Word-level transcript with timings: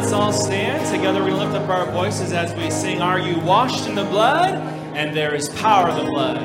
let's 0.00 0.12
all 0.12 0.32
stand. 0.32 0.86
Together 0.94 1.24
we 1.24 1.32
lift 1.32 1.54
up 1.54 1.68
our 1.68 1.90
voices 1.90 2.32
as 2.32 2.54
we 2.54 2.70
sing, 2.70 3.02
Are 3.02 3.18
you 3.18 3.40
washed 3.40 3.88
in 3.88 3.96
the 3.96 4.04
blood? 4.04 4.54
And 4.94 5.16
there 5.16 5.34
is 5.34 5.48
power 5.48 5.90
in 5.90 5.96
the 5.96 6.04
blood. 6.04 6.36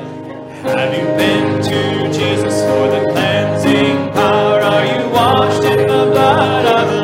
Have 0.64 0.92
you 0.92 1.04
been 1.16 1.62
to 1.62 2.18
Jesus 2.18 2.60
for 2.62 2.88
the 2.90 3.12
cleansing 3.12 4.12
power? 4.12 4.60
Are 4.60 4.84
you 4.84 5.08
washed 5.08 5.62
in 5.62 5.78
the 5.86 6.10
blood 6.10 6.66
of 6.66 6.90
the 6.94 7.03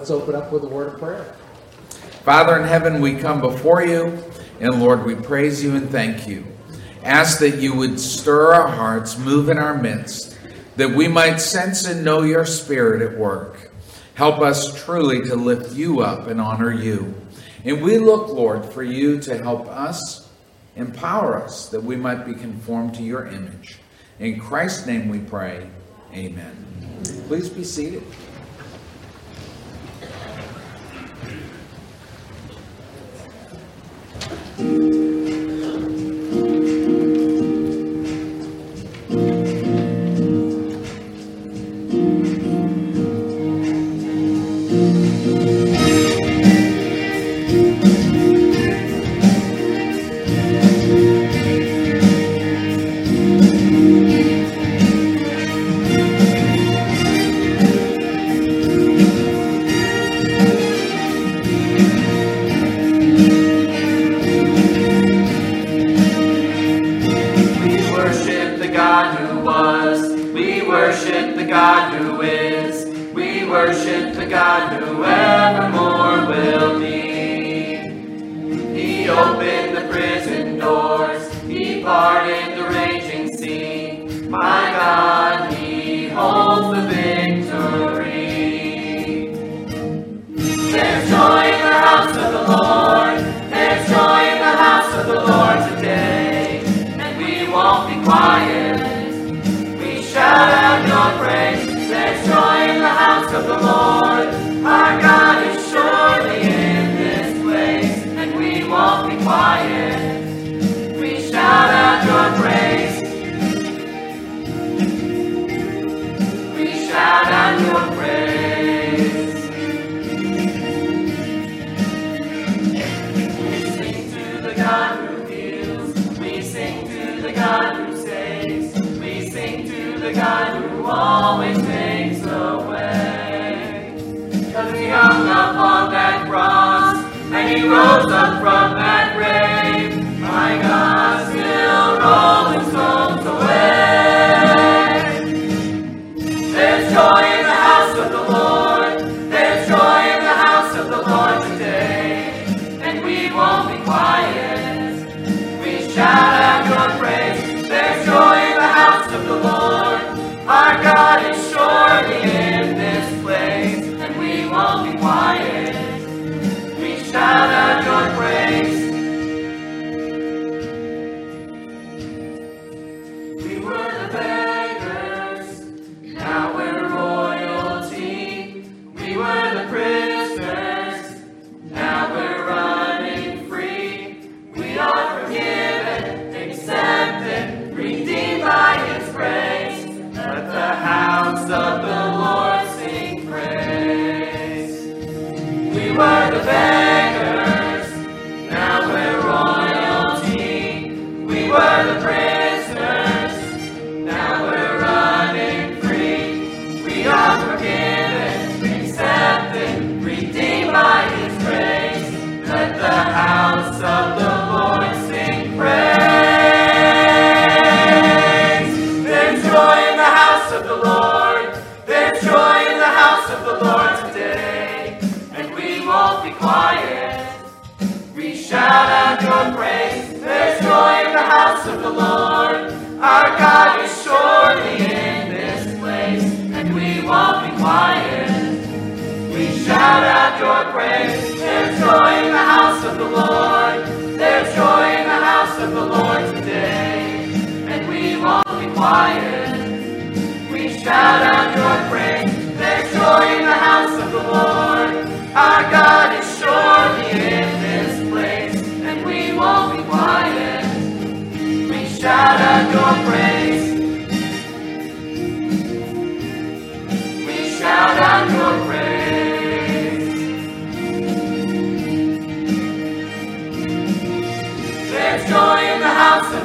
let's 0.00 0.10
open 0.10 0.34
up 0.34 0.50
with 0.50 0.64
a 0.64 0.66
word 0.66 0.94
of 0.94 0.98
prayer. 0.98 1.36
Father 2.24 2.56
in 2.56 2.66
heaven, 2.66 3.02
we 3.02 3.16
come 3.16 3.38
before 3.38 3.84
you, 3.84 4.24
and 4.58 4.80
Lord, 4.80 5.04
we 5.04 5.14
praise 5.14 5.62
you 5.62 5.76
and 5.76 5.90
thank 5.90 6.26
you. 6.26 6.46
Ask 7.04 7.38
that 7.40 7.58
you 7.58 7.74
would 7.74 8.00
stir 8.00 8.54
our 8.54 8.68
hearts, 8.68 9.18
move 9.18 9.50
in 9.50 9.58
our 9.58 9.76
midst, 9.76 10.38
that 10.76 10.88
we 10.88 11.06
might 11.06 11.36
sense 11.36 11.86
and 11.86 12.02
know 12.02 12.22
your 12.22 12.46
spirit 12.46 13.02
at 13.02 13.18
work. 13.18 13.72
Help 14.14 14.38
us 14.38 14.82
truly 14.86 15.20
to 15.28 15.36
lift 15.36 15.74
you 15.74 16.00
up 16.00 16.28
and 16.28 16.40
honor 16.40 16.72
you. 16.72 17.14
And 17.66 17.82
we 17.82 17.98
look, 17.98 18.28
Lord, 18.28 18.64
for 18.64 18.82
you 18.82 19.20
to 19.20 19.36
help 19.36 19.68
us, 19.68 20.30
empower 20.76 21.42
us, 21.42 21.68
that 21.68 21.82
we 21.82 21.94
might 21.94 22.24
be 22.24 22.32
conformed 22.32 22.94
to 22.94 23.02
your 23.02 23.26
image. 23.26 23.76
In 24.18 24.40
Christ's 24.40 24.86
name 24.86 25.10
we 25.10 25.18
pray. 25.18 25.68
Amen. 26.14 26.56
Please 27.28 27.50
be 27.50 27.64
seated. 27.64 28.02
God 74.30 74.80
who 74.80 75.29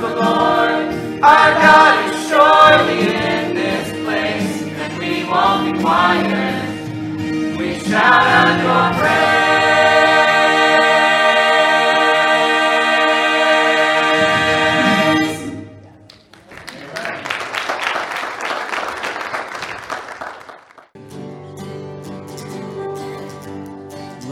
the 0.02 0.10
Lord. 0.10 1.22
Our 1.24 1.52
God 1.66 2.14
is 2.14 2.28
surely 2.28 3.00
in 3.02 3.56
this 3.56 3.88
place, 4.04 4.64
and 4.82 4.98
we 5.00 5.24
won't 5.24 5.74
be 5.74 5.80
quiet. 5.82 7.58
We 7.58 7.80
shout 7.80 8.24
out 8.38 8.58
your 8.66 9.00
praise. 9.00 9.46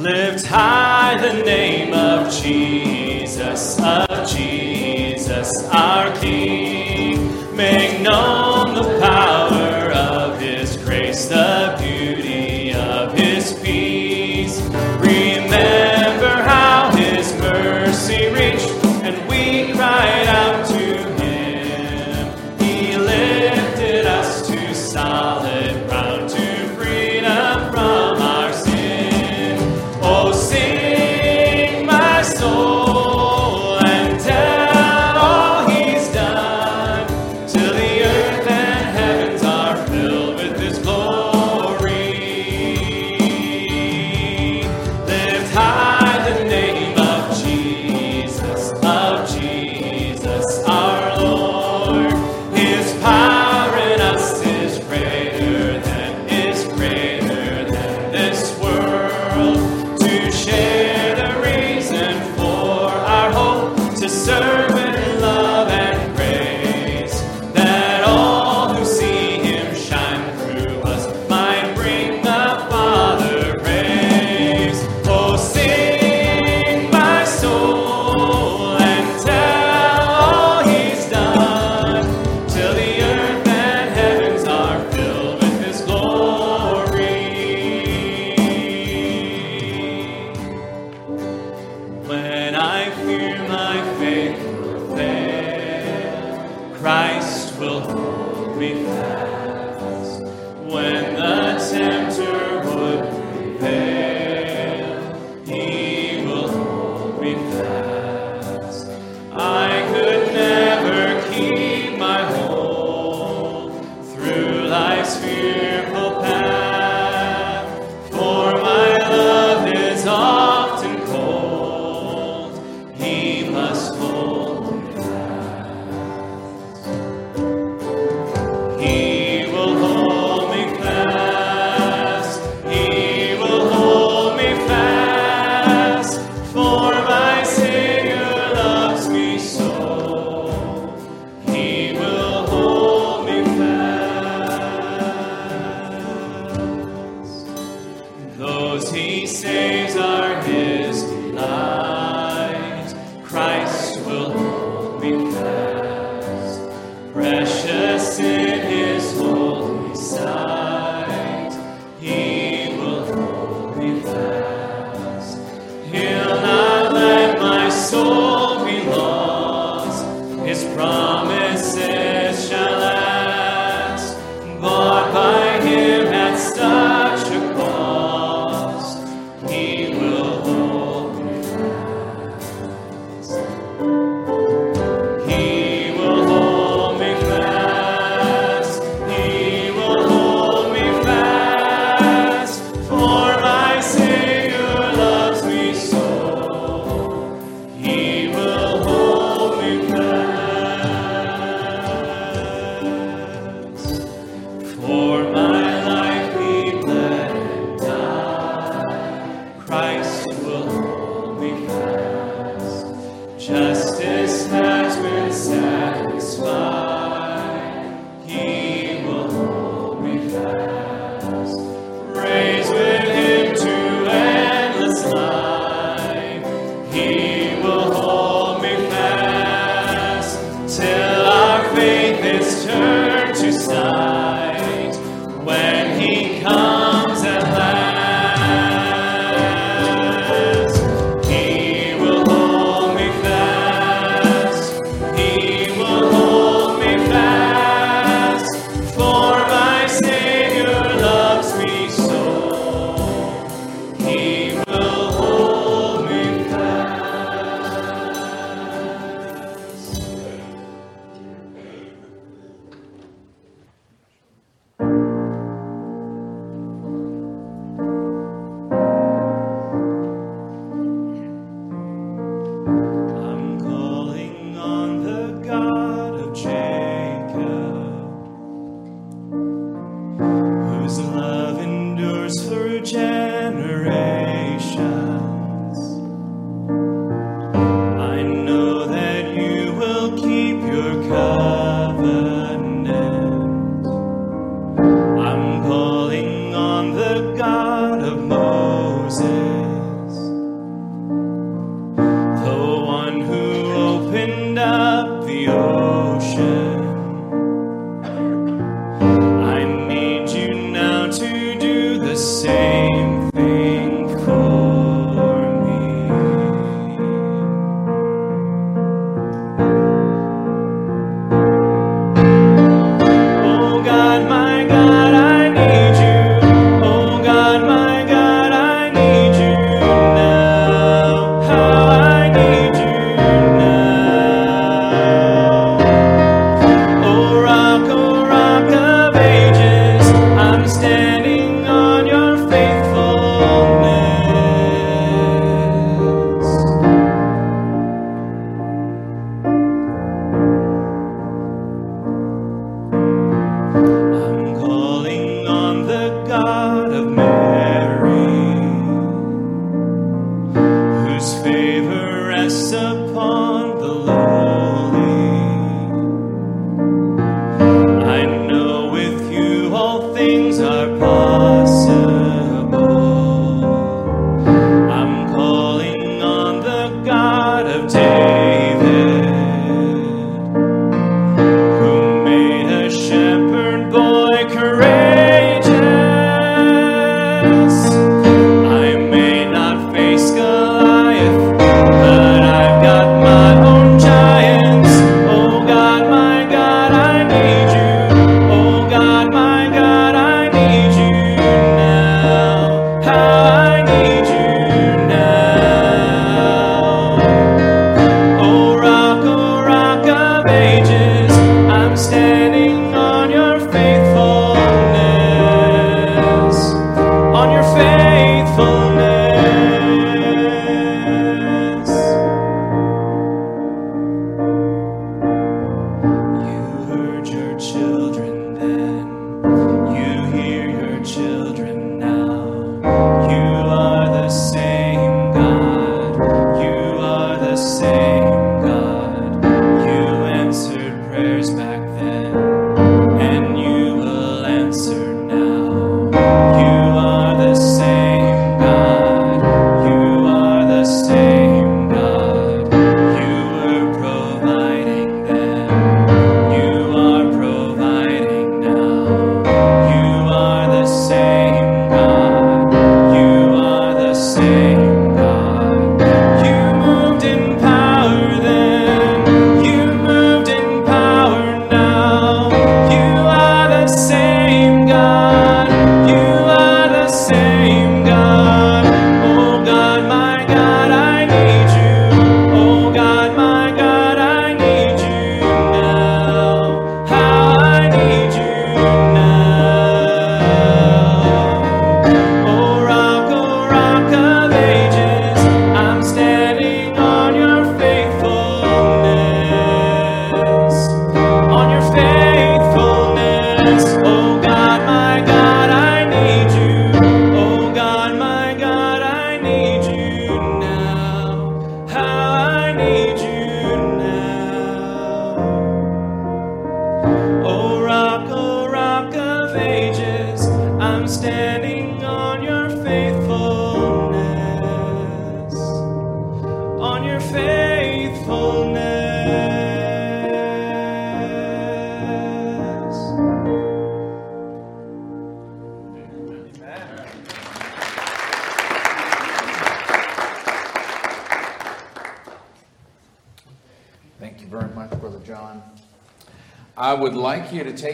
lift 0.04 0.46
high 0.48 1.18
the 1.22 1.44
name 1.44 1.94
of 1.94 2.30
Jesus, 2.30 3.80
of 3.80 4.28
Jesus 4.28 4.63
our 5.74 6.16
King. 6.18 7.56
Make 7.56 8.02
known. 8.02 8.53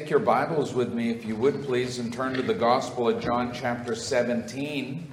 Take 0.10 0.14
your 0.14 0.26
Bibles 0.26 0.74
with 0.74 0.92
me, 0.92 1.12
if 1.12 1.24
you 1.24 1.36
would 1.36 1.64
please, 1.66 2.00
and 2.00 2.12
turn 2.12 2.34
to 2.34 2.42
the 2.42 2.52
Gospel 2.52 3.10
of 3.10 3.24
John, 3.24 3.54
chapter 3.54 3.94
17. 3.94 5.08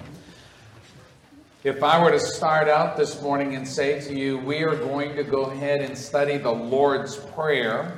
If 1.63 1.83
I 1.83 2.01
were 2.01 2.09
to 2.09 2.19
start 2.19 2.67
out 2.67 2.97
this 2.97 3.21
morning 3.21 3.53
and 3.53 3.67
say 3.67 4.01
to 4.01 4.17
you, 4.17 4.39
we 4.39 4.63
are 4.63 4.75
going 4.75 5.15
to 5.15 5.23
go 5.23 5.43
ahead 5.43 5.81
and 5.81 5.95
study 5.95 6.37
the 6.37 6.51
Lord's 6.51 7.15
Prayer, 7.15 7.95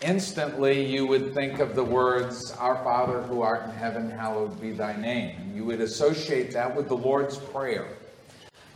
instantly 0.00 0.86
you 0.86 1.06
would 1.06 1.34
think 1.34 1.58
of 1.58 1.74
the 1.74 1.84
words, 1.84 2.52
Our 2.52 2.82
Father 2.82 3.20
who 3.20 3.42
art 3.42 3.64
in 3.64 3.72
heaven, 3.72 4.08
hallowed 4.08 4.58
be 4.58 4.70
thy 4.70 4.96
name. 4.96 5.52
You 5.54 5.66
would 5.66 5.82
associate 5.82 6.52
that 6.52 6.74
with 6.74 6.88
the 6.88 6.96
Lord's 6.96 7.36
Prayer. 7.36 7.86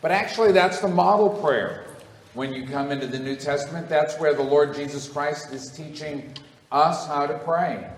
But 0.02 0.10
actually, 0.10 0.52
that's 0.52 0.80
the 0.80 0.88
model 0.88 1.30
prayer. 1.30 1.86
When 2.34 2.52
you 2.52 2.66
come 2.66 2.92
into 2.92 3.06
the 3.06 3.18
New 3.18 3.36
Testament, 3.36 3.88
that's 3.88 4.18
where 4.20 4.34
the 4.34 4.42
Lord 4.42 4.74
Jesus 4.74 5.08
Christ 5.08 5.54
is 5.54 5.70
teaching 5.70 6.34
us 6.70 7.06
how 7.06 7.26
to 7.26 7.38
pray. 7.38 7.88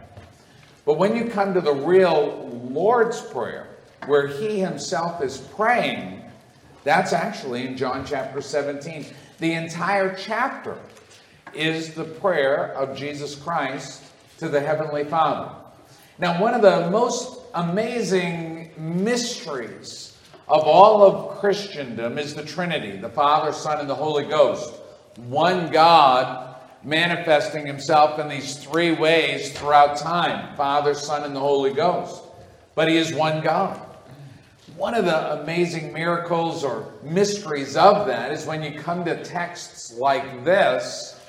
But 0.85 0.99
when 0.99 1.17
you 1.17 1.27
come 1.27 1.55
to 1.55 1.61
the 1.61 1.75
real 1.75 2.49
Lord's 2.71 3.21
Prayer, 3.21 3.69
where 4.07 4.27
He 4.27 4.61
Himself 4.61 5.23
is 5.23 5.39
praying, 5.39 6.23
that's 6.85 7.13
actually 7.13 7.67
in 7.67 7.77
John 7.77 8.05
chapter 8.07 8.41
17. 8.41 9.07
The 9.39 9.53
entire 9.53 10.15
chapter 10.17 10.79
is 11.53 11.95
the 11.95 12.05
prayer 12.05 12.73
of 12.75 12.97
Jesus 12.97 13.35
Christ 13.35 14.03
to 14.39 14.49
the 14.49 14.61
Heavenly 14.61 15.05
Father. 15.05 15.55
Now, 16.19 16.41
one 16.41 16.55
of 16.55 16.63
the 16.63 16.91
most 16.91 17.41
amazing 17.55 18.71
mysteries 18.79 20.17
of 20.49 20.63
all 20.65 21.03
of 21.03 21.39
Christendom 21.39 22.19
is 22.19 22.35
the 22.35 22.45
Trinity 22.45 22.97
the 22.97 23.09
Father, 23.09 23.53
Son, 23.53 23.81
and 23.81 23.89
the 23.89 23.95
Holy 23.95 24.25
Ghost. 24.25 24.75
One 25.17 25.71
God 25.71 26.50
manifesting 26.83 27.67
himself 27.67 28.19
in 28.19 28.29
these 28.29 28.57
three 28.57 28.93
ways 28.93 29.53
throughout 29.53 29.97
time 29.97 30.57
Father, 30.57 30.95
Son, 30.95 31.25
and 31.25 31.35
the 31.35 31.41
Holy 31.41 31.73
Ghost. 31.73 32.23
But 32.75 32.89
he 32.89 32.97
is 32.97 33.13
one 33.13 33.43
God. 33.43 33.81
One 34.77 34.95
of 34.95 35.05
the 35.05 35.43
amazing 35.43 35.93
miracles 35.93 36.65
or 36.65 36.93
mysteries 37.03 37.77
of 37.77 38.07
that 38.07 38.33
is 38.33 38.47
when 38.47 38.63
you 38.63 38.81
come 38.81 39.05
to 39.05 39.23
texts 39.23 39.93
like 39.95 40.45
this, 40.45 41.21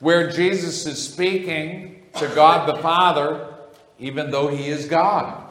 where 0.00 0.30
Jesus 0.30 0.86
is 0.86 1.02
speaking 1.02 2.02
to 2.16 2.26
God 2.34 2.68
the 2.68 2.82
Father, 2.82 3.54
even 3.98 4.30
though 4.30 4.48
he 4.48 4.66
is 4.68 4.86
God. 4.86 5.42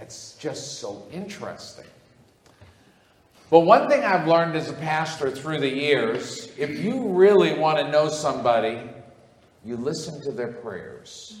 It's 0.00 0.34
just 0.40 0.80
so 0.80 1.06
interesting. 1.12 1.84
But 3.52 3.66
one 3.66 3.86
thing 3.86 4.02
I've 4.02 4.26
learned 4.26 4.56
as 4.56 4.70
a 4.70 4.72
pastor 4.72 5.30
through 5.30 5.60
the 5.60 5.68
years 5.68 6.50
if 6.56 6.82
you 6.82 7.08
really 7.10 7.52
want 7.52 7.76
to 7.80 7.90
know 7.90 8.08
somebody, 8.08 8.80
you 9.62 9.76
listen 9.76 10.22
to 10.22 10.32
their 10.32 10.52
prayers. 10.54 11.38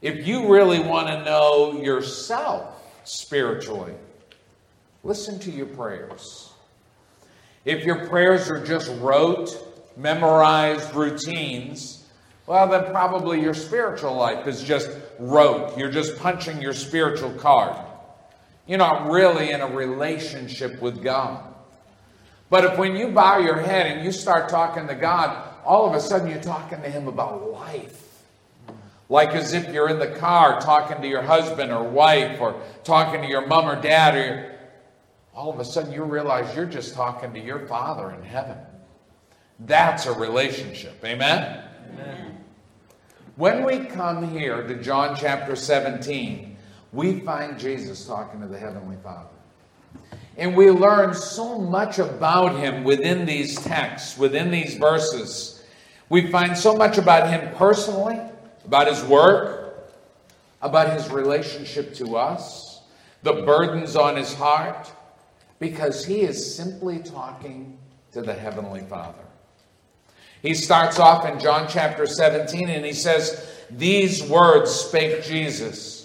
If 0.00 0.26
you 0.26 0.50
really 0.50 0.80
want 0.80 1.08
to 1.08 1.22
know 1.22 1.82
yourself 1.82 2.82
spiritually, 3.04 3.92
listen 5.04 5.38
to 5.40 5.50
your 5.50 5.66
prayers. 5.66 6.50
If 7.66 7.84
your 7.84 8.08
prayers 8.08 8.50
are 8.50 8.64
just 8.64 8.90
rote, 9.02 9.50
memorized 9.98 10.94
routines, 10.94 12.06
well, 12.46 12.66
then 12.68 12.90
probably 12.90 13.42
your 13.42 13.52
spiritual 13.52 14.14
life 14.14 14.46
is 14.46 14.62
just 14.62 14.88
rote. 15.18 15.76
You're 15.76 15.92
just 15.92 16.18
punching 16.18 16.62
your 16.62 16.72
spiritual 16.72 17.32
card. 17.34 17.76
You're 18.68 18.78
not 18.78 19.10
really 19.10 19.50
in 19.50 19.62
a 19.62 19.66
relationship 19.66 20.80
with 20.80 21.02
God. 21.02 21.42
But 22.50 22.64
if 22.64 22.78
when 22.78 22.96
you 22.96 23.08
bow 23.08 23.38
your 23.38 23.58
head 23.58 23.86
and 23.86 24.04
you 24.04 24.12
start 24.12 24.48
talking 24.48 24.86
to 24.88 24.94
God, 24.94 25.48
all 25.64 25.88
of 25.88 25.94
a 25.94 26.00
sudden 26.00 26.28
you're 26.28 26.40
talking 26.40 26.80
to 26.82 26.90
Him 26.90 27.08
about 27.08 27.50
life. 27.50 28.04
Like 29.08 29.30
as 29.30 29.54
if 29.54 29.72
you're 29.72 29.88
in 29.88 29.98
the 29.98 30.18
car 30.18 30.60
talking 30.60 31.00
to 31.00 31.08
your 31.08 31.22
husband 31.22 31.72
or 31.72 31.82
wife 31.82 32.40
or 32.40 32.60
talking 32.84 33.22
to 33.22 33.26
your 33.26 33.46
mom 33.46 33.66
or 33.66 33.80
dad, 33.80 34.14
or 34.14 34.58
all 35.34 35.50
of 35.50 35.58
a 35.60 35.64
sudden 35.64 35.92
you 35.92 36.04
realize 36.04 36.54
you're 36.54 36.66
just 36.66 36.94
talking 36.94 37.32
to 37.32 37.40
your 37.40 37.66
Father 37.66 38.10
in 38.10 38.22
heaven. 38.22 38.58
That's 39.60 40.04
a 40.04 40.12
relationship. 40.12 41.02
Amen? 41.04 41.64
Amen. 41.92 42.44
When 43.36 43.64
we 43.64 43.78
come 43.78 44.30
here 44.30 44.62
to 44.66 44.74
John 44.82 45.16
chapter 45.16 45.56
17, 45.56 46.47
we 46.92 47.20
find 47.20 47.58
Jesus 47.58 48.06
talking 48.06 48.40
to 48.40 48.46
the 48.46 48.58
Heavenly 48.58 48.96
Father. 49.02 49.28
And 50.36 50.56
we 50.56 50.70
learn 50.70 51.14
so 51.14 51.58
much 51.58 51.98
about 51.98 52.58
him 52.58 52.84
within 52.84 53.26
these 53.26 53.56
texts, 53.56 54.16
within 54.16 54.50
these 54.50 54.74
verses. 54.74 55.64
We 56.08 56.30
find 56.30 56.56
so 56.56 56.76
much 56.76 56.96
about 56.96 57.28
him 57.28 57.54
personally, 57.56 58.20
about 58.64 58.86
his 58.86 59.02
work, 59.04 59.90
about 60.62 60.92
his 60.92 61.10
relationship 61.10 61.92
to 61.94 62.16
us, 62.16 62.82
the 63.22 63.32
burdens 63.32 63.96
on 63.96 64.16
his 64.16 64.32
heart, 64.32 64.90
because 65.58 66.04
he 66.04 66.20
is 66.20 66.54
simply 66.54 67.00
talking 67.00 67.76
to 68.12 68.22
the 68.22 68.32
Heavenly 68.32 68.82
Father. 68.82 69.18
He 70.40 70.54
starts 70.54 71.00
off 71.00 71.26
in 71.26 71.40
John 71.40 71.66
chapter 71.68 72.06
17 72.06 72.70
and 72.70 72.86
he 72.86 72.92
says, 72.92 73.50
These 73.70 74.22
words 74.22 74.70
spake 74.70 75.24
Jesus 75.24 75.97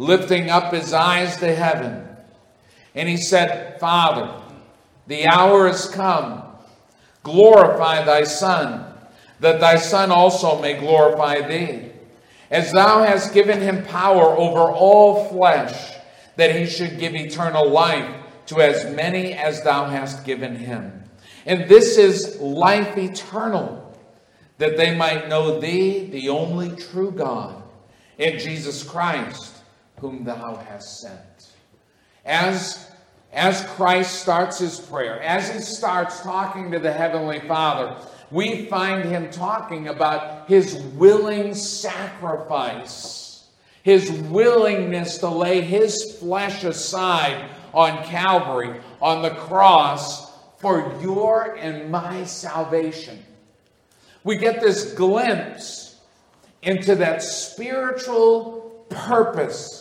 lifting 0.00 0.48
up 0.48 0.72
his 0.72 0.94
eyes 0.94 1.36
to 1.36 1.54
heaven. 1.54 2.06
And 2.94 3.06
he 3.06 3.18
said, 3.18 3.78
Father, 3.78 4.42
the 5.06 5.26
hour 5.26 5.68
is 5.68 5.90
come. 5.90 6.42
Glorify 7.22 8.04
thy 8.04 8.24
Son, 8.24 8.94
that 9.40 9.60
thy 9.60 9.76
Son 9.76 10.10
also 10.10 10.60
may 10.60 10.78
glorify 10.78 11.46
thee. 11.46 11.90
As 12.50 12.72
thou 12.72 13.02
hast 13.02 13.34
given 13.34 13.60
him 13.60 13.84
power 13.84 14.36
over 14.36 14.72
all 14.72 15.28
flesh, 15.28 15.92
that 16.36 16.56
he 16.56 16.64
should 16.64 16.98
give 16.98 17.14
eternal 17.14 17.68
life 17.68 18.10
to 18.46 18.62
as 18.62 18.96
many 18.96 19.34
as 19.34 19.62
thou 19.62 19.84
hast 19.84 20.24
given 20.24 20.56
him. 20.56 21.04
And 21.44 21.68
this 21.68 21.98
is 21.98 22.40
life 22.40 22.96
eternal, 22.96 23.94
that 24.56 24.78
they 24.78 24.96
might 24.96 25.28
know 25.28 25.60
thee, 25.60 26.06
the 26.06 26.30
only 26.30 26.74
true 26.74 27.10
God, 27.10 27.62
and 28.18 28.40
Jesus 28.40 28.82
Christ 28.82 29.59
whom 30.00 30.24
thou 30.24 30.56
hast 30.56 31.00
sent. 31.00 31.52
As, 32.24 32.90
as 33.32 33.64
Christ 33.66 34.20
starts 34.20 34.58
his 34.58 34.80
prayer, 34.80 35.20
as 35.22 35.50
he 35.50 35.60
starts 35.60 36.20
talking 36.20 36.70
to 36.70 36.78
the 36.78 36.92
Heavenly 36.92 37.40
Father, 37.40 37.96
we 38.30 38.66
find 38.66 39.04
him 39.04 39.30
talking 39.30 39.88
about 39.88 40.48
his 40.48 40.76
willing 40.96 41.54
sacrifice, 41.54 43.48
his 43.82 44.10
willingness 44.10 45.18
to 45.18 45.28
lay 45.28 45.60
his 45.60 46.16
flesh 46.18 46.64
aside 46.64 47.50
on 47.74 48.04
Calvary, 48.04 48.80
on 49.00 49.22
the 49.22 49.30
cross, 49.30 50.30
for 50.58 50.94
your 51.00 51.56
and 51.56 51.90
my 51.90 52.24
salvation. 52.24 53.18
We 54.22 54.36
get 54.36 54.60
this 54.60 54.92
glimpse 54.92 55.98
into 56.62 56.94
that 56.96 57.22
spiritual 57.22 58.84
purpose 58.90 59.79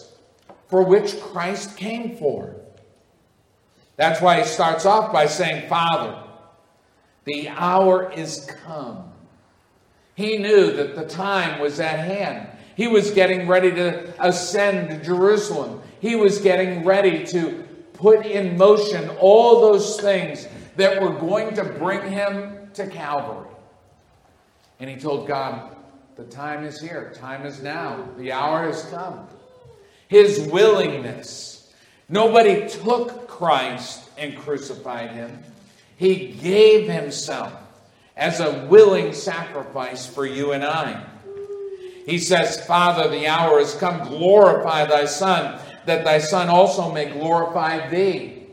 for 0.69 0.83
which 0.83 1.19
Christ 1.19 1.75
came 1.75 2.15
for. 2.15 2.55
That's 3.97 4.21
why 4.21 4.39
he 4.39 4.45
starts 4.45 4.85
off 4.85 5.11
by 5.11 5.25
saying, 5.25 5.67
Father, 5.67 6.23
the 7.25 7.49
hour 7.49 8.11
is 8.13 8.49
come. 8.63 9.11
He 10.15 10.37
knew 10.37 10.71
that 10.73 10.95
the 10.95 11.05
time 11.05 11.59
was 11.59 11.79
at 11.79 11.99
hand. 11.99 12.47
He 12.75 12.87
was 12.87 13.11
getting 13.11 13.47
ready 13.47 13.71
to 13.71 14.13
ascend 14.19 14.89
to 14.89 15.03
Jerusalem. 15.03 15.81
He 15.99 16.15
was 16.15 16.39
getting 16.39 16.85
ready 16.85 17.25
to 17.25 17.65
put 17.93 18.25
in 18.25 18.57
motion 18.57 19.09
all 19.19 19.61
those 19.61 19.99
things 19.99 20.47
that 20.77 21.01
were 21.01 21.11
going 21.11 21.55
to 21.55 21.63
bring 21.65 22.09
him 22.09 22.69
to 22.75 22.87
Calvary. 22.87 23.49
And 24.79 24.89
he 24.89 24.95
told 24.95 25.27
God, 25.27 25.75
The 26.15 26.23
time 26.25 26.63
is 26.63 26.79
here. 26.79 27.11
Time 27.15 27.45
is 27.45 27.61
now. 27.61 28.07
The 28.17 28.31
hour 28.31 28.65
has 28.65 28.83
come 28.83 29.27
his 30.09 30.41
willingness. 30.51 31.71
Nobody 32.09 32.67
took 32.67 33.27
Christ 33.27 34.09
and 34.17 34.35
crucified 34.35 35.11
him, 35.11 35.41
he 35.95 36.33
gave 36.41 36.89
himself 36.89 37.53
as 38.17 38.41
a 38.41 38.65
willing 38.65 39.13
sacrifice 39.13 40.05
for 40.05 40.25
you 40.25 40.51
and 40.51 40.65
I. 40.65 41.05
He 42.05 42.17
says, 42.17 42.65
Father, 42.65 43.07
the 43.07 43.27
hour 43.27 43.59
has 43.59 43.75
come, 43.75 44.07
glorify 44.07 44.85
thy 44.85 45.05
Son, 45.05 45.61
that 45.85 46.03
thy 46.03 46.17
Son 46.17 46.49
also 46.49 46.91
may 46.91 47.05
glorify 47.05 47.87
thee. 47.89 48.47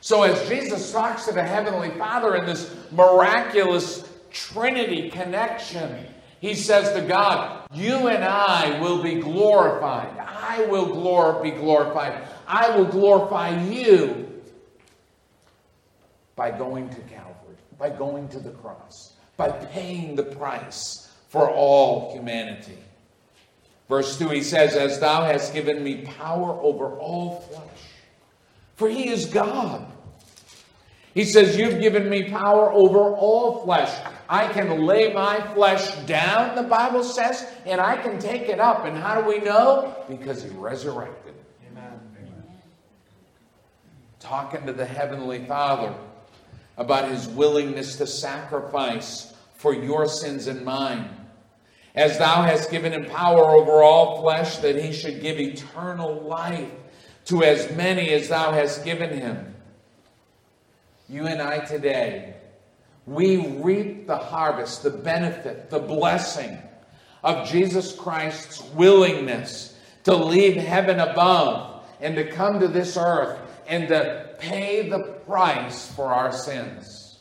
So, 0.00 0.22
as 0.22 0.48
Jesus 0.48 0.92
talks 0.92 1.24
to 1.26 1.32
the 1.32 1.42
Heavenly 1.42 1.90
Father 1.90 2.36
in 2.36 2.46
this 2.46 2.74
miraculous 2.90 4.08
Trinity 4.30 5.10
connection, 5.10 6.06
he 6.40 6.54
says 6.54 6.92
to 6.92 7.06
God, 7.06 7.66
You 7.72 8.08
and 8.08 8.24
I 8.24 8.80
will 8.80 9.02
be 9.02 9.20
glorified. 9.20 10.25
I 10.46 10.64
will 10.66 10.86
glor- 10.86 11.42
be 11.42 11.50
glorified. 11.50 12.22
I 12.46 12.76
will 12.76 12.84
glorify 12.84 13.60
you 13.64 14.42
by 16.36 16.50
going 16.50 16.88
to 16.90 17.00
Calvary, 17.02 17.56
by 17.78 17.90
going 17.90 18.28
to 18.28 18.38
the 18.38 18.50
cross, 18.50 19.14
by 19.36 19.50
paying 19.50 20.14
the 20.14 20.22
price 20.22 21.10
for 21.28 21.50
all 21.50 22.12
humanity. 22.12 22.78
Verse 23.88 24.18
2, 24.18 24.28
he 24.28 24.42
says, 24.42 24.74
As 24.74 25.00
thou 25.00 25.24
hast 25.24 25.52
given 25.52 25.82
me 25.82 26.02
power 26.02 26.52
over 26.60 26.96
all 26.98 27.40
flesh, 27.40 27.90
for 28.76 28.88
he 28.88 29.08
is 29.08 29.26
God. 29.26 29.84
He 31.14 31.24
says, 31.24 31.56
You've 31.56 31.80
given 31.80 32.08
me 32.08 32.30
power 32.30 32.70
over 32.70 32.98
all 32.98 33.64
flesh. 33.64 33.90
I 34.28 34.48
can 34.52 34.84
lay 34.86 35.12
my 35.12 35.40
flesh 35.54 35.94
down, 36.06 36.56
the 36.56 36.62
Bible 36.62 37.04
says, 37.04 37.46
and 37.64 37.80
I 37.80 37.96
can 37.96 38.18
take 38.18 38.48
it 38.48 38.60
up. 38.60 38.84
And 38.84 38.96
how 38.96 39.20
do 39.20 39.28
we 39.28 39.38
know? 39.38 39.94
Because 40.08 40.42
he 40.42 40.50
resurrected. 40.50 41.34
Amen. 41.70 42.00
Talking 44.18 44.66
to 44.66 44.72
the 44.72 44.84
Heavenly 44.84 45.44
Father 45.46 45.94
about 46.76 47.10
his 47.10 47.28
willingness 47.28 47.96
to 47.96 48.06
sacrifice 48.06 49.34
for 49.54 49.74
your 49.74 50.06
sins 50.06 50.46
and 50.46 50.64
mine. 50.64 51.08
As 51.94 52.18
thou 52.18 52.42
hast 52.42 52.70
given 52.70 52.92
him 52.92 53.06
power 53.06 53.50
over 53.50 53.82
all 53.82 54.20
flesh, 54.20 54.58
that 54.58 54.76
he 54.76 54.92
should 54.92 55.22
give 55.22 55.38
eternal 55.38 56.20
life 56.22 56.70
to 57.26 57.42
as 57.42 57.74
many 57.74 58.10
as 58.10 58.28
thou 58.28 58.52
hast 58.52 58.84
given 58.84 59.16
him. 59.16 59.54
You 61.08 61.26
and 61.26 61.40
I 61.40 61.60
today, 61.60 62.34
we 63.06 63.36
reap 63.58 64.06
the 64.06 64.16
harvest, 64.16 64.82
the 64.82 64.90
benefit, 64.90 65.70
the 65.70 65.78
blessing 65.78 66.58
of 67.22 67.48
Jesus 67.48 67.94
Christ's 67.94 68.62
willingness 68.74 69.78
to 70.04 70.14
leave 70.14 70.56
heaven 70.56 71.00
above 71.00 71.84
and 72.00 72.16
to 72.16 72.30
come 72.30 72.60
to 72.60 72.68
this 72.68 72.96
earth 72.96 73.38
and 73.68 73.88
to 73.88 74.34
pay 74.38 74.88
the 74.88 74.98
price 75.26 75.90
for 75.92 76.06
our 76.06 76.32
sins. 76.32 77.18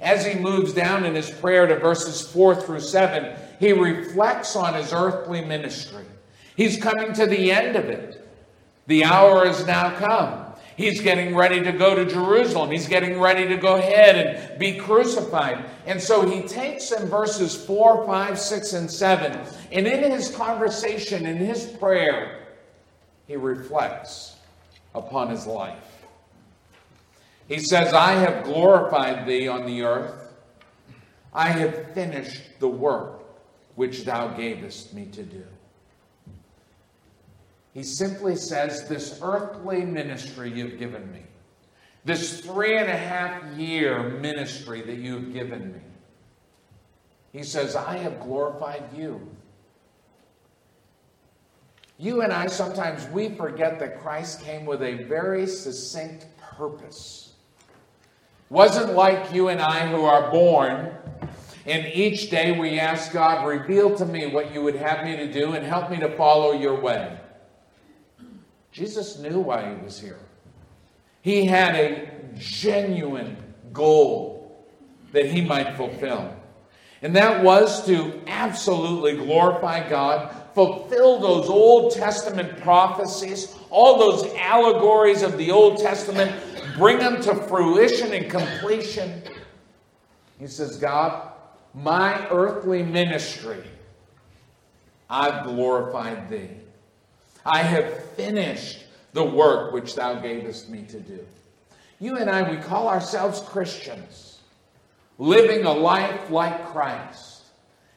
As 0.00 0.26
he 0.26 0.38
moves 0.38 0.72
down 0.72 1.04
in 1.04 1.14
his 1.14 1.30
prayer 1.30 1.66
to 1.66 1.76
verses 1.76 2.20
4 2.30 2.56
through 2.56 2.80
7, 2.80 3.36
he 3.58 3.72
reflects 3.72 4.54
on 4.56 4.74
his 4.74 4.92
earthly 4.92 5.44
ministry. 5.44 6.04
He's 6.56 6.80
coming 6.80 7.12
to 7.14 7.26
the 7.26 7.50
end 7.50 7.76
of 7.76 7.86
it. 7.86 8.28
The 8.86 9.04
hour 9.04 9.46
has 9.46 9.66
now 9.66 9.96
come. 9.96 10.53
He's 10.76 11.00
getting 11.00 11.36
ready 11.36 11.62
to 11.62 11.72
go 11.72 11.94
to 11.94 12.04
Jerusalem. 12.04 12.70
He's 12.70 12.88
getting 12.88 13.20
ready 13.20 13.46
to 13.48 13.56
go 13.56 13.76
ahead 13.76 14.16
and 14.16 14.58
be 14.58 14.76
crucified. 14.76 15.64
And 15.86 16.00
so 16.00 16.28
he 16.28 16.42
takes 16.42 16.90
in 16.90 17.06
verses 17.06 17.54
4, 17.64 18.06
5, 18.06 18.38
6, 18.38 18.72
and 18.72 18.90
7, 18.90 19.40
and 19.70 19.86
in 19.86 20.10
his 20.10 20.34
conversation, 20.34 21.26
in 21.26 21.36
his 21.36 21.64
prayer, 21.66 22.48
he 23.26 23.36
reflects 23.36 24.36
upon 24.94 25.30
his 25.30 25.46
life. 25.46 26.04
He 27.48 27.58
says, 27.58 27.92
I 27.92 28.12
have 28.12 28.44
glorified 28.44 29.26
thee 29.26 29.48
on 29.48 29.66
the 29.66 29.82
earth. 29.82 30.32
I 31.32 31.48
have 31.48 31.92
finished 31.92 32.42
the 32.58 32.68
work 32.68 33.22
which 33.74 34.04
thou 34.04 34.28
gavest 34.28 34.94
me 34.94 35.06
to 35.06 35.22
do. 35.22 35.44
He 37.74 37.82
simply 37.82 38.36
says, 38.36 38.88
This 38.88 39.18
earthly 39.20 39.84
ministry 39.84 40.50
you've 40.50 40.78
given 40.78 41.10
me, 41.12 41.22
this 42.04 42.40
three 42.40 42.78
and 42.78 42.88
a 42.88 42.96
half 42.96 43.44
year 43.58 44.08
ministry 44.08 44.80
that 44.82 44.96
you've 44.96 45.34
given 45.34 45.72
me, 45.72 45.80
he 47.32 47.42
says, 47.42 47.74
I 47.74 47.96
have 47.96 48.20
glorified 48.20 48.84
you. 48.96 49.20
You 51.98 52.22
and 52.22 52.32
I 52.32 52.46
sometimes 52.46 53.06
we 53.08 53.30
forget 53.30 53.78
that 53.80 54.00
Christ 54.00 54.42
came 54.42 54.64
with 54.64 54.82
a 54.82 55.04
very 55.04 55.46
succinct 55.46 56.26
purpose. 56.40 57.34
Wasn't 58.50 58.94
like 58.94 59.32
you 59.32 59.48
and 59.48 59.60
I 59.60 59.88
who 59.88 60.04
are 60.04 60.30
born 60.30 60.96
and 61.66 61.86
each 61.86 62.30
day 62.30 62.58
we 62.58 62.78
ask 62.78 63.12
God, 63.12 63.46
reveal 63.46 63.96
to 63.96 64.04
me 64.04 64.26
what 64.26 64.52
you 64.52 64.62
would 64.62 64.74
have 64.74 65.04
me 65.04 65.16
to 65.16 65.32
do 65.32 65.52
and 65.52 65.64
help 65.64 65.90
me 65.90 65.96
to 65.98 66.14
follow 66.14 66.52
your 66.52 66.78
way. 66.78 67.18
Jesus 68.74 69.20
knew 69.20 69.38
why 69.38 69.72
he 69.72 69.84
was 69.84 70.00
here. 70.00 70.18
He 71.22 71.44
had 71.46 71.76
a 71.76 72.10
genuine 72.36 73.36
goal 73.72 74.66
that 75.12 75.26
he 75.26 75.42
might 75.42 75.76
fulfill. 75.76 76.34
And 77.00 77.14
that 77.14 77.44
was 77.44 77.86
to 77.86 78.20
absolutely 78.26 79.16
glorify 79.24 79.88
God, 79.88 80.34
fulfill 80.54 81.20
those 81.20 81.48
Old 81.48 81.92
Testament 81.92 82.60
prophecies, 82.62 83.54
all 83.70 83.96
those 83.96 84.34
allegories 84.34 85.22
of 85.22 85.38
the 85.38 85.52
Old 85.52 85.78
Testament, 85.78 86.34
bring 86.76 86.98
them 86.98 87.22
to 87.22 87.36
fruition 87.46 88.12
and 88.12 88.28
completion. 88.28 89.22
He 90.40 90.48
says, 90.48 90.78
God, 90.78 91.30
my 91.74 92.26
earthly 92.28 92.82
ministry, 92.82 93.62
I've 95.08 95.44
glorified 95.44 96.28
thee. 96.28 96.50
I 97.44 97.62
have 97.62 98.04
finished 98.10 98.84
the 99.12 99.24
work 99.24 99.72
which 99.72 99.94
thou 99.94 100.14
gavest 100.14 100.68
me 100.68 100.84
to 100.88 101.00
do. 101.00 101.20
You 102.00 102.16
and 102.16 102.28
I, 102.28 102.50
we 102.50 102.56
call 102.56 102.88
ourselves 102.88 103.40
Christians, 103.40 104.40
living 105.18 105.64
a 105.64 105.72
life 105.72 106.30
like 106.30 106.66
Christ. 106.66 107.42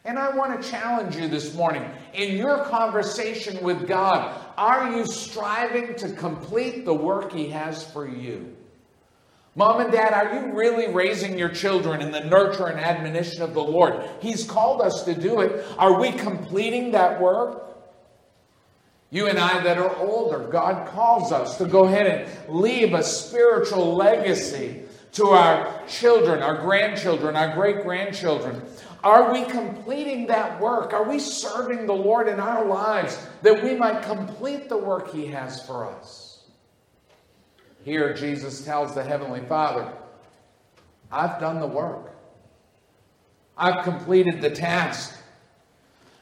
And 0.06 0.18
I 0.18 0.34
want 0.36 0.62
to 0.62 0.70
challenge 0.70 1.18
you 1.18 1.28
this 1.28 1.54
morning. 1.54 1.84
In 2.14 2.38
your 2.38 2.64
conversation 2.66 3.62
with 3.64 3.88
God, 3.88 4.40
are 4.58 4.96
you 4.96 5.06
striving 5.06 5.96
to 5.96 6.14
complete 6.14 6.86
the 6.86 6.94
work 6.94 7.34
He 7.34 7.50
has 7.50 7.84
for 7.92 8.08
you? 8.08 8.56
Mom 9.56 9.82
and 9.82 9.92
dad, 9.92 10.14
are 10.14 10.36
you 10.36 10.54
really 10.54 10.94
raising 10.94 11.38
your 11.38 11.50
children 11.50 12.00
in 12.00 12.12
the 12.12 12.24
nurture 12.24 12.68
and 12.68 12.80
admonition 12.80 13.42
of 13.42 13.54
the 13.54 13.64
Lord? 13.64 14.08
He's 14.22 14.46
called 14.46 14.82
us 14.82 15.04
to 15.04 15.16
do 15.16 15.42
it. 15.42 15.66
Are 15.80 16.00
we 16.00 16.12
completing 16.12 16.92
that 16.92 17.20
work? 17.20 17.67
You 19.10 19.28
and 19.28 19.40
I 19.40 19.64
that 19.64 19.78
are 19.78 19.96
older, 19.98 20.40
God 20.40 20.88
calls 20.90 21.32
us 21.32 21.58
to 21.58 21.66
go 21.66 21.86
ahead 21.86 22.08
and 22.08 22.56
leave 22.62 22.94
a 22.94 23.04
spiritual 23.04 23.96
legacy 23.96 24.84
to 25.14 25.28
our 25.28 25.82
children, 25.88 26.44
our 26.44 26.58
grandchildren, 26.58 27.36
our 27.36 27.54
great 27.56 27.84
grandchildren. 27.84 28.62
Are 29.04 29.32
we 29.32 29.46
completing 29.46 30.28
that 30.28 30.60
work? 30.60 30.94
Are 30.94 31.08
we 31.08 31.20
serving 31.20 31.86
the 31.86 31.94
Lord 31.94 32.28
in 32.28 32.40
our 32.40 32.66
lives 32.66 33.26
that 33.44 33.64
we 33.64 33.76
might 33.76 34.04
complete 34.04 34.68
the 34.68 34.78
work 34.78 35.14
He 35.14 35.28
has 35.28 35.66
for 35.66 35.86
us? 35.86 36.44
Here, 37.84 38.14
Jesus 38.14 38.66
tells 38.66 38.94
the 38.94 39.04
Heavenly 39.04 39.42
Father, 39.42 39.90
I've 41.10 41.40
done 41.40 41.62
the 41.62 41.68
work, 41.68 42.14
I've 43.56 43.84
completed 43.84 44.42
the 44.42 44.50
task. 44.50 45.17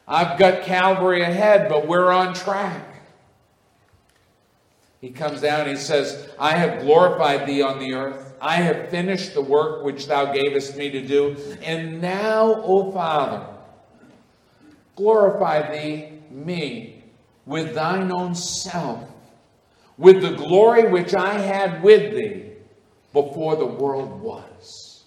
I've 0.08 0.38
got 0.38 0.62
Calvary 0.62 1.22
ahead, 1.22 1.68
but 1.68 1.86
we're 1.88 2.12
on 2.12 2.32
track. 2.34 2.84
He 5.00 5.10
comes 5.10 5.40
down, 5.40 5.62
and 5.62 5.70
he 5.70 5.76
says, 5.76 6.30
I 6.38 6.56
have 6.56 6.80
glorified 6.80 7.46
thee 7.46 7.62
on 7.62 7.78
the 7.78 7.94
earth. 7.94 8.34
I 8.40 8.56
have 8.56 8.88
finished 8.88 9.34
the 9.34 9.42
work 9.42 9.84
which 9.84 10.06
thou 10.06 10.32
gavest 10.32 10.76
me 10.76 10.90
to 10.90 11.00
do. 11.00 11.36
And 11.62 12.00
now, 12.00 12.54
O 12.62 12.92
Father, 12.92 13.46
glorify 14.94 15.70
thee, 15.72 16.12
me, 16.30 17.02
with 17.44 17.74
thine 17.74 18.12
own 18.12 18.34
self, 18.34 19.08
with 19.98 20.22
the 20.22 20.34
glory 20.34 20.88
which 20.88 21.14
I 21.14 21.34
had 21.34 21.82
with 21.82 22.14
thee 22.14 22.52
before 23.12 23.56
the 23.56 23.66
world 23.66 24.20
was. 24.20 25.04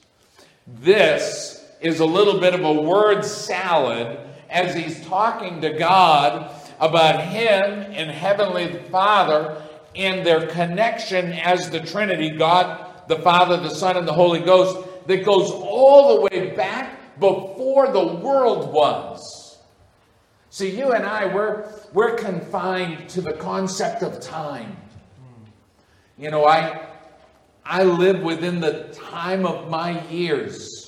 This 0.68 1.66
is 1.82 2.00
a 2.00 2.06
little 2.06 2.40
bit 2.40 2.54
of 2.54 2.64
a 2.64 2.74
word 2.74 3.24
salad 3.24 4.29
as 4.50 4.76
he's 4.76 5.06
talking 5.06 5.62
to 5.62 5.74
God 5.74 6.52
about 6.80 7.24
him 7.24 7.92
and 7.94 8.10
Heavenly 8.10 8.74
Father 8.90 9.62
and 9.96 10.26
their 10.26 10.48
connection 10.48 11.34
as 11.34 11.70
the 11.70 11.80
Trinity 11.80 12.32
God, 12.32 13.08
the 13.08 13.18
Father, 13.18 13.58
the 13.58 13.70
Son, 13.70 13.98
and 13.98 14.08
the 14.08 14.14
Holy 14.14 14.40
Ghost 14.40 14.88
that 15.08 15.26
goes 15.26 15.52
all 15.52 16.16
the 16.16 16.22
way 16.22 16.56
back 16.56 17.20
before 17.20 17.92
the 17.92 18.16
world 18.16 18.72
was. 18.72 19.58
See, 20.52 20.76
you 20.78 20.94
and 20.94 21.06
I, 21.06 21.34
we're, 21.34 21.72
we're 21.94 22.16
confined 22.16 23.10
to 23.10 23.22
the 23.22 23.34
concept 23.34 24.04
of 24.04 24.20
time. 24.20 24.78
You 26.18 26.32
know, 26.32 26.46
I, 26.46 26.88
I 27.66 27.84
live 27.84 28.22
within 28.22 28.60
the 28.60 28.90
time 29.12 29.46
of 29.46 29.70
my 29.70 30.04
years. 30.10 30.79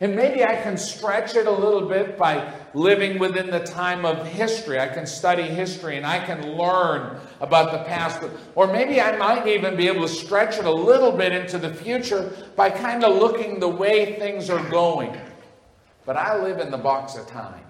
And 0.00 0.14
maybe 0.14 0.44
I 0.44 0.54
can 0.54 0.76
stretch 0.76 1.34
it 1.34 1.48
a 1.48 1.50
little 1.50 1.88
bit 1.88 2.16
by 2.16 2.52
living 2.72 3.18
within 3.18 3.50
the 3.50 3.58
time 3.58 4.04
of 4.04 4.24
history. 4.24 4.78
I 4.78 4.86
can 4.86 5.06
study 5.06 5.42
history 5.42 5.96
and 5.96 6.06
I 6.06 6.24
can 6.24 6.56
learn 6.56 7.18
about 7.40 7.72
the 7.72 7.82
past. 7.82 8.22
Or 8.54 8.68
maybe 8.68 9.00
I 9.00 9.16
might 9.16 9.48
even 9.48 9.76
be 9.76 9.88
able 9.88 10.02
to 10.02 10.08
stretch 10.08 10.56
it 10.56 10.66
a 10.66 10.72
little 10.72 11.10
bit 11.10 11.32
into 11.32 11.58
the 11.58 11.74
future 11.74 12.32
by 12.54 12.70
kind 12.70 13.02
of 13.02 13.16
looking 13.16 13.58
the 13.58 13.68
way 13.68 14.16
things 14.20 14.50
are 14.50 14.62
going. 14.70 15.18
But 16.06 16.16
I 16.16 16.40
live 16.40 16.60
in 16.60 16.70
the 16.70 16.78
box 16.78 17.16
of 17.16 17.26
time. 17.26 17.64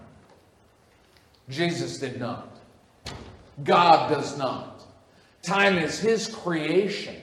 Jesus 1.49 1.99
did 1.99 2.21
not. 2.21 2.59
God 3.65 4.11
does 4.11 4.37
not. 4.37 4.83
Time 5.43 5.79
is 5.79 5.99
His 5.99 6.27
creation. 6.29 7.17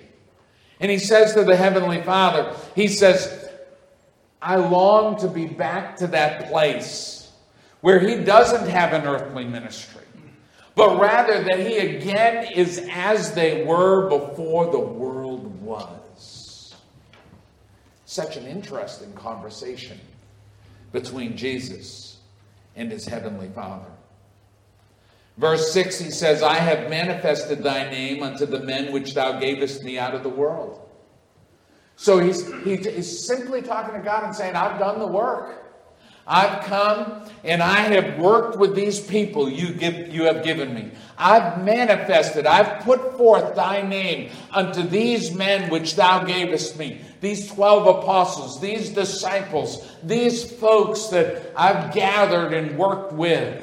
And 0.79 0.89
He 0.89 0.97
says 0.97 1.33
to 1.35 1.43
the 1.43 1.55
Heavenly 1.55 2.01
Father, 2.01 2.55
He 2.75 2.87
says, 2.87 3.44
I 4.45 4.57
long 4.57 5.17
to 5.21 5.27
be 5.27 5.47
back 5.47 5.97
to 5.97 6.07
that 6.07 6.51
place 6.51 7.31
where 7.81 7.99
he 7.99 8.23
doesn't 8.23 8.69
have 8.69 8.93
an 8.93 9.07
earthly 9.07 9.43
ministry, 9.43 10.05
but 10.75 10.99
rather 10.99 11.43
that 11.43 11.59
he 11.59 11.79
again 11.79 12.51
is 12.53 12.87
as 12.91 13.33
they 13.33 13.63
were 13.63 14.07
before 14.07 14.71
the 14.71 14.79
world 14.79 15.59
was. 15.63 16.75
Such 18.05 18.37
an 18.37 18.45
interesting 18.45 19.11
conversation 19.13 19.99
between 20.91 21.35
Jesus 21.35 22.17
and 22.75 22.91
his 22.91 23.07
heavenly 23.07 23.49
Father. 23.49 23.89
Verse 25.37 25.71
6, 25.73 25.99
he 25.99 26.11
says, 26.11 26.43
I 26.43 26.59
have 26.59 26.87
manifested 26.87 27.63
thy 27.63 27.89
name 27.89 28.21
unto 28.21 28.45
the 28.45 28.59
men 28.59 28.93
which 28.93 29.15
thou 29.15 29.39
gavest 29.39 29.83
me 29.83 29.97
out 29.97 30.13
of 30.13 30.21
the 30.21 30.29
world. 30.29 30.84
So 31.97 32.19
he's, 32.19 32.51
he's 32.63 33.25
simply 33.25 33.61
talking 33.61 33.95
to 33.95 34.01
God 34.01 34.25
and 34.25 34.35
saying, 34.35 34.55
I've 34.55 34.79
done 34.79 34.99
the 34.99 35.07
work. 35.07 35.65
I've 36.27 36.65
come 36.65 37.23
and 37.43 37.61
I 37.61 37.81
have 37.81 38.17
worked 38.17 38.57
with 38.57 38.75
these 38.75 38.99
people 38.99 39.47
you, 39.47 39.73
give, 39.73 40.11
you 40.13 40.23
have 40.23 40.43
given 40.43 40.73
me. 40.73 40.91
I've 41.17 41.63
manifested, 41.63 42.47
I've 42.47 42.83
put 42.83 43.15
forth 43.15 43.55
thy 43.55 43.83
name 43.83 44.31
unto 44.51 44.81
these 44.81 45.33
men 45.35 45.69
which 45.69 45.95
thou 45.95 46.23
gavest 46.23 46.79
me, 46.79 47.01
these 47.21 47.47
12 47.51 48.03
apostles, 48.03 48.59
these 48.59 48.89
disciples, 48.89 49.87
these 50.01 50.51
folks 50.51 51.07
that 51.07 51.53
I've 51.55 51.93
gathered 51.93 52.53
and 52.53 52.75
worked 52.77 53.13
with. 53.13 53.61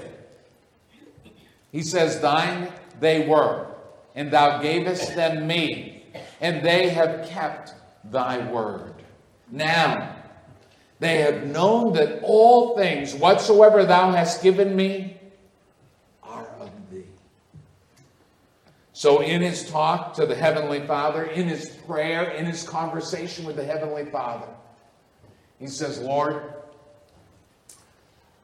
He 1.73 1.83
says, 1.83 2.21
Thine 2.21 2.71
they 3.01 3.27
were, 3.27 3.67
and 4.15 4.31
thou 4.31 4.63
gavest 4.63 5.17
them 5.17 5.49
me, 5.49 6.05
and 6.41 6.65
they 6.65 6.91
have 6.91 7.29
kept 7.29 7.75
thy 8.13 8.39
word. 8.51 8.95
Now, 9.51 10.15
they 11.01 11.19
have 11.23 11.47
known 11.47 11.95
that 11.95 12.21
all 12.23 12.77
things 12.77 13.15
whatsoever 13.15 13.85
thou 13.85 14.13
hast 14.13 14.43
given 14.43 14.77
me 14.77 15.17
are 16.23 16.47
of 16.61 16.71
thee. 16.91 17.05
So, 18.93 19.21
in 19.21 19.43
his 19.43 19.69
talk 19.69 20.15
to 20.15 20.27
the 20.27 20.37
Heavenly 20.37 20.87
Father, 20.87 21.25
in 21.25 21.49
his 21.49 21.69
prayer, 21.69 22.31
in 22.31 22.47
his 22.47 22.63
conversation 22.63 23.45
with 23.45 23.57
the 23.57 23.65
Heavenly 23.65 24.05
Father, 24.05 24.47
he 25.59 25.67
says, 25.67 25.99
Lord, 25.99 26.43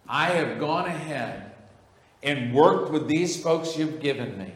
I 0.08 0.30
have 0.30 0.58
gone 0.58 0.86
ahead 0.86 1.52
and 2.22 2.52
worked 2.52 2.90
with 2.90 3.06
these 3.06 3.40
folks 3.40 3.76
you've 3.76 4.00
given 4.00 4.36
me. 4.36 4.52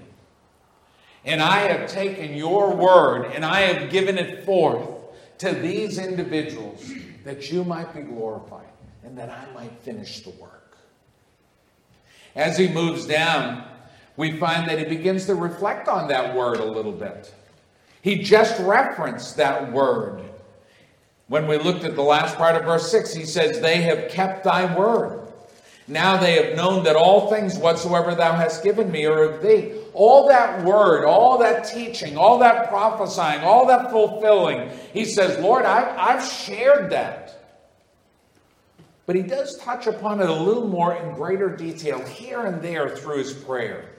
And 1.24 1.40
I 1.40 1.58
have 1.60 1.88
taken 1.88 2.34
your 2.34 2.74
word 2.74 3.26
and 3.26 3.44
I 3.44 3.60
have 3.60 3.90
given 3.90 4.18
it 4.18 4.44
forth 4.44 4.88
to 5.42 5.52
these 5.52 5.98
individuals 5.98 6.92
that 7.24 7.50
you 7.50 7.64
might 7.64 7.92
be 7.92 8.00
glorified 8.00 8.68
and 9.02 9.18
that 9.18 9.28
I 9.28 9.52
might 9.52 9.72
finish 9.80 10.20
the 10.20 10.30
work. 10.30 10.78
As 12.36 12.56
he 12.56 12.68
moves 12.68 13.06
down, 13.06 13.64
we 14.16 14.38
find 14.38 14.70
that 14.70 14.78
he 14.78 14.84
begins 14.84 15.26
to 15.26 15.34
reflect 15.34 15.88
on 15.88 16.06
that 16.08 16.36
word 16.36 16.60
a 16.60 16.64
little 16.64 16.92
bit. 16.92 17.34
He 18.02 18.22
just 18.22 18.60
referenced 18.60 19.36
that 19.36 19.72
word. 19.72 20.22
When 21.26 21.48
we 21.48 21.58
looked 21.58 21.82
at 21.82 21.96
the 21.96 22.02
last 22.02 22.36
part 22.36 22.54
of 22.54 22.62
verse 22.62 22.88
6, 22.92 23.12
he 23.12 23.24
says, 23.24 23.60
They 23.60 23.82
have 23.82 24.10
kept 24.10 24.44
thy 24.44 24.72
word. 24.76 25.26
Now 25.88 26.16
they 26.18 26.34
have 26.34 26.56
known 26.56 26.84
that 26.84 26.94
all 26.94 27.28
things 27.30 27.58
whatsoever 27.58 28.14
thou 28.14 28.34
hast 28.34 28.62
given 28.62 28.92
me 28.92 29.06
are 29.06 29.24
of 29.24 29.42
thee. 29.42 29.72
All 29.94 30.28
that 30.28 30.64
word, 30.64 31.04
all 31.04 31.38
that 31.38 31.64
teaching, 31.64 32.16
all 32.16 32.38
that 32.38 32.68
prophesying, 32.68 33.40
all 33.42 33.66
that 33.66 33.90
fulfilling, 33.90 34.70
he 34.92 35.04
says, 35.04 35.38
Lord, 35.38 35.64
I've, 35.64 35.96
I've 35.98 36.24
shared 36.24 36.90
that. 36.90 37.28
But 39.04 39.16
he 39.16 39.22
does 39.22 39.58
touch 39.58 39.86
upon 39.86 40.20
it 40.20 40.30
a 40.30 40.34
little 40.34 40.68
more 40.68 40.94
in 40.94 41.14
greater 41.14 41.54
detail 41.54 42.02
here 42.04 42.46
and 42.46 42.62
there 42.62 42.88
through 42.96 43.18
his 43.18 43.32
prayer. 43.32 43.90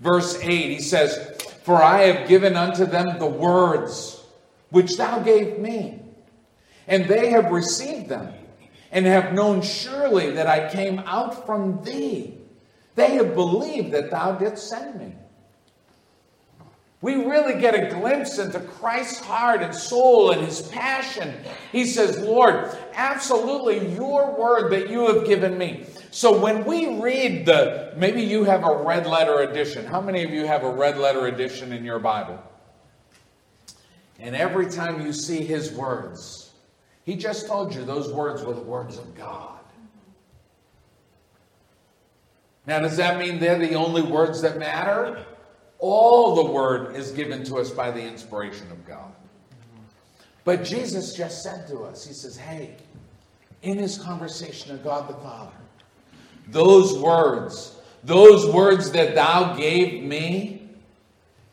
Verse 0.00 0.38
8, 0.40 0.48
he 0.48 0.80
says, 0.80 1.36
For 1.64 1.82
I 1.82 2.04
have 2.04 2.28
given 2.28 2.56
unto 2.56 2.86
them 2.86 3.18
the 3.18 3.26
words 3.26 4.22
which 4.70 4.96
thou 4.96 5.18
gave 5.18 5.58
me, 5.58 6.00
and 6.86 7.06
they 7.06 7.30
have 7.30 7.50
received 7.50 8.08
them 8.08 8.32
and 8.92 9.06
have 9.06 9.34
known 9.34 9.62
surely 9.62 10.30
that 10.30 10.46
I 10.46 10.72
came 10.72 11.00
out 11.00 11.46
from 11.46 11.84
thee. 11.84 12.39
They 12.94 13.12
have 13.12 13.34
believed 13.34 13.92
that 13.92 14.10
thou 14.10 14.32
didst 14.32 14.68
send 14.68 14.98
me. 14.98 15.14
We 17.02 17.14
really 17.14 17.58
get 17.58 17.74
a 17.74 17.94
glimpse 17.94 18.38
into 18.38 18.60
Christ's 18.60 19.20
heart 19.20 19.62
and 19.62 19.74
soul 19.74 20.32
and 20.32 20.42
his 20.42 20.60
passion. 20.68 21.34
He 21.72 21.86
says, 21.86 22.18
Lord, 22.18 22.76
absolutely 22.92 23.94
your 23.94 24.38
word 24.38 24.70
that 24.72 24.90
you 24.90 25.06
have 25.06 25.26
given 25.26 25.56
me. 25.56 25.86
So 26.10 26.38
when 26.38 26.64
we 26.66 27.00
read 27.00 27.46
the, 27.46 27.94
maybe 27.96 28.20
you 28.20 28.44
have 28.44 28.64
a 28.64 28.82
red 28.82 29.06
letter 29.06 29.40
edition. 29.40 29.86
How 29.86 30.02
many 30.02 30.24
of 30.24 30.30
you 30.30 30.46
have 30.46 30.62
a 30.62 30.70
red 30.70 30.98
letter 30.98 31.26
edition 31.26 31.72
in 31.72 31.84
your 31.84 32.00
Bible? 32.00 32.38
And 34.18 34.36
every 34.36 34.68
time 34.68 35.00
you 35.00 35.14
see 35.14 35.42
his 35.42 35.72
words, 35.72 36.50
he 37.04 37.16
just 37.16 37.46
told 37.46 37.74
you 37.74 37.82
those 37.82 38.12
words 38.12 38.42
were 38.42 38.52
the 38.52 38.60
words 38.60 38.98
of 38.98 39.14
God. 39.14 39.59
Now, 42.66 42.80
does 42.80 42.96
that 42.96 43.18
mean 43.18 43.38
they're 43.38 43.58
the 43.58 43.74
only 43.74 44.02
words 44.02 44.42
that 44.42 44.58
matter? 44.58 45.24
All 45.78 46.34
the 46.34 46.52
word 46.52 46.94
is 46.94 47.10
given 47.10 47.42
to 47.44 47.56
us 47.56 47.70
by 47.70 47.90
the 47.90 48.02
inspiration 48.02 48.70
of 48.70 48.86
God. 48.86 49.12
But 50.44 50.64
Jesus 50.64 51.14
just 51.14 51.42
said 51.42 51.66
to 51.68 51.80
us, 51.84 52.06
He 52.06 52.12
says, 52.12 52.36
Hey, 52.36 52.76
in 53.62 53.78
his 53.78 53.98
conversation 53.98 54.74
of 54.74 54.82
God 54.82 55.08
the 55.08 55.14
Father, 55.14 55.52
those 56.48 56.98
words, 56.98 57.76
those 58.04 58.52
words 58.52 58.90
that 58.92 59.14
thou 59.14 59.54
gave 59.54 60.02
me, 60.02 60.68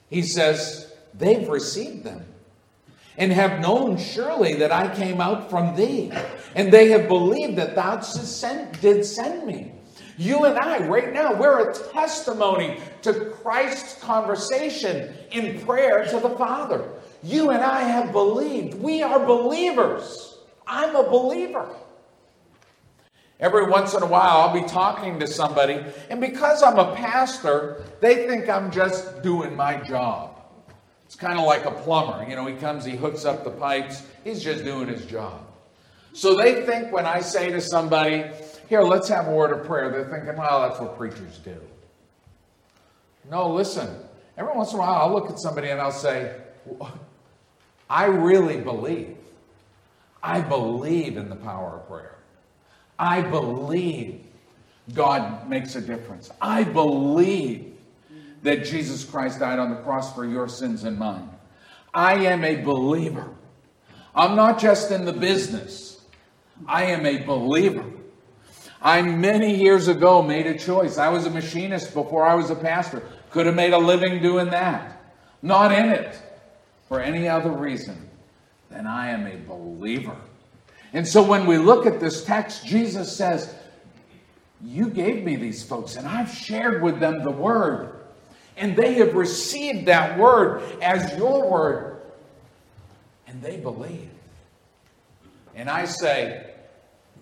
he 0.09 0.21
says, 0.21 0.93
they've 1.13 1.47
received 1.47 2.03
them 2.03 2.25
and 3.17 3.31
have 3.31 3.59
known 3.59 3.97
surely 3.97 4.53
that 4.55 4.71
I 4.71 4.93
came 4.95 5.19
out 5.19 5.49
from 5.49 5.75
thee, 5.75 6.11
and 6.55 6.71
they 6.71 6.89
have 6.89 7.07
believed 7.07 7.57
that 7.57 7.75
thou 7.75 7.97
did 8.79 9.03
send 9.03 9.45
me. 9.47 9.71
You 10.17 10.45
and 10.45 10.57
I, 10.57 10.79
right 10.87 11.13
now, 11.13 11.33
we're 11.33 11.69
a 11.69 11.73
testimony 11.93 12.79
to 13.03 13.13
Christ's 13.13 14.01
conversation 14.01 15.13
in 15.31 15.59
prayer 15.61 16.05
to 16.05 16.19
the 16.19 16.31
Father. 16.31 16.89
You 17.21 17.51
and 17.51 17.63
I 17.63 17.83
have 17.83 18.11
believed. 18.11 18.75
We 18.75 19.03
are 19.03 19.23
believers. 19.23 20.39
I'm 20.65 20.95
a 20.95 21.03
believer. 21.03 21.69
Every 23.39 23.67
once 23.67 23.93
in 23.93 24.01
a 24.01 24.07
while, 24.07 24.37
I'll 24.37 24.53
be 24.53 24.67
talking 24.67 25.19
to 25.19 25.27
somebody, 25.27 25.79
and 26.09 26.19
because 26.19 26.63
I'm 26.63 26.79
a 26.79 26.95
pastor, 26.95 27.83
they 28.01 28.27
think 28.27 28.49
I'm 28.49 28.71
just 28.71 29.21
doing 29.21 29.55
my 29.55 29.77
job. 29.83 30.41
It's 31.05 31.15
kind 31.15 31.39
of 31.39 31.45
like 31.45 31.65
a 31.65 31.71
plumber. 31.71 32.27
You 32.27 32.35
know, 32.35 32.47
he 32.47 32.55
comes, 32.55 32.83
he 32.83 32.95
hooks 32.95 33.25
up 33.25 33.43
the 33.43 33.51
pipes, 33.51 34.01
he's 34.23 34.43
just 34.43 34.63
doing 34.63 34.87
his 34.87 35.05
job. 35.05 35.45
So 36.13 36.35
they 36.35 36.65
think 36.65 36.91
when 36.91 37.05
I 37.05 37.21
say 37.21 37.51
to 37.51 37.61
somebody, 37.61 38.25
here, 38.67 38.81
let's 38.81 39.07
have 39.07 39.27
a 39.27 39.31
word 39.31 39.57
of 39.57 39.65
prayer, 39.65 39.89
they're 39.89 40.09
thinking, 40.09 40.35
well, 40.37 40.67
that's 40.67 40.79
what 40.79 40.97
preachers 40.97 41.39
do. 41.39 41.55
No, 43.29 43.49
listen. 43.53 43.89
Every 44.37 44.53
once 44.53 44.71
in 44.71 44.77
a 44.77 44.81
while, 44.81 45.01
I'll 45.01 45.13
look 45.13 45.29
at 45.29 45.39
somebody 45.39 45.69
and 45.69 45.81
I'll 45.81 45.91
say, 45.91 46.35
I 47.89 48.05
really 48.05 48.61
believe. 48.61 49.17
I 50.21 50.41
believe 50.41 51.17
in 51.17 51.29
the 51.29 51.35
power 51.35 51.77
of 51.77 51.87
prayer. 51.87 52.15
I 52.99 53.21
believe 53.21 54.21
God 54.93 55.49
makes 55.49 55.75
a 55.75 55.81
difference. 55.81 56.29
I 56.41 56.63
believe 56.63 57.73
that 58.43 58.65
Jesus 58.65 59.03
Christ 59.03 59.39
died 59.39 59.59
on 59.59 59.69
the 59.69 59.77
cross 59.77 60.13
for 60.13 60.25
your 60.25 60.47
sins 60.47 60.83
and 60.83 60.97
mine. 60.97 61.29
I 61.93 62.15
am 62.25 62.43
a 62.43 62.61
believer. 62.61 63.29
I'm 64.15 64.35
not 64.35 64.59
just 64.59 64.91
in 64.91 65.05
the 65.05 65.13
business, 65.13 66.01
I 66.67 66.85
am 66.85 67.05
a 67.05 67.23
believer. 67.23 67.85
I 68.87 69.01
many 69.01 69.53
years 69.53 69.87
ago 69.87 70.21
made 70.21 70.47
a 70.47 70.57
choice. 70.57 70.97
I 70.97 71.09
was 71.09 71.25
a 71.25 71.29
machinist 71.29 71.93
before 71.93 72.25
I 72.25 72.35
was 72.35 72.49
a 72.49 72.55
pastor. 72.55 73.03
Could 73.31 73.45
have 73.45 73.55
made 73.55 73.73
a 73.73 73.77
living 73.77 74.21
doing 74.21 74.49
that. 74.51 75.01
Not 75.41 75.71
in 75.71 75.89
it 75.89 76.17
for 76.87 77.01
any 77.01 77.27
other 77.27 77.51
reason 77.51 78.09
than 78.69 78.87
I 78.87 79.09
am 79.09 79.27
a 79.27 79.35
believer. 79.35 80.15
And 80.93 81.05
so 81.05 81.21
when 81.21 81.45
we 81.45 81.57
look 81.57 81.85
at 81.85 81.99
this 81.99 82.23
text, 82.23 82.65
Jesus 82.65 83.13
says, 83.15 83.53
You 84.63 84.89
gave 84.89 85.23
me 85.23 85.35
these 85.35 85.63
folks, 85.63 85.97
and 85.97 86.07
I've 86.07 86.31
shared 86.31 86.81
with 86.81 86.99
them 86.99 87.23
the 87.23 87.31
word 87.31 87.97
and 88.57 88.75
they 88.75 88.95
have 88.95 89.13
received 89.13 89.85
that 89.85 90.17
word 90.17 90.63
as 90.81 91.15
your 91.17 91.49
word, 91.49 92.01
and 93.27 93.41
they 93.41 93.57
believe. 93.57 94.09
And 95.55 95.69
I 95.69 95.85
say, 95.85 96.53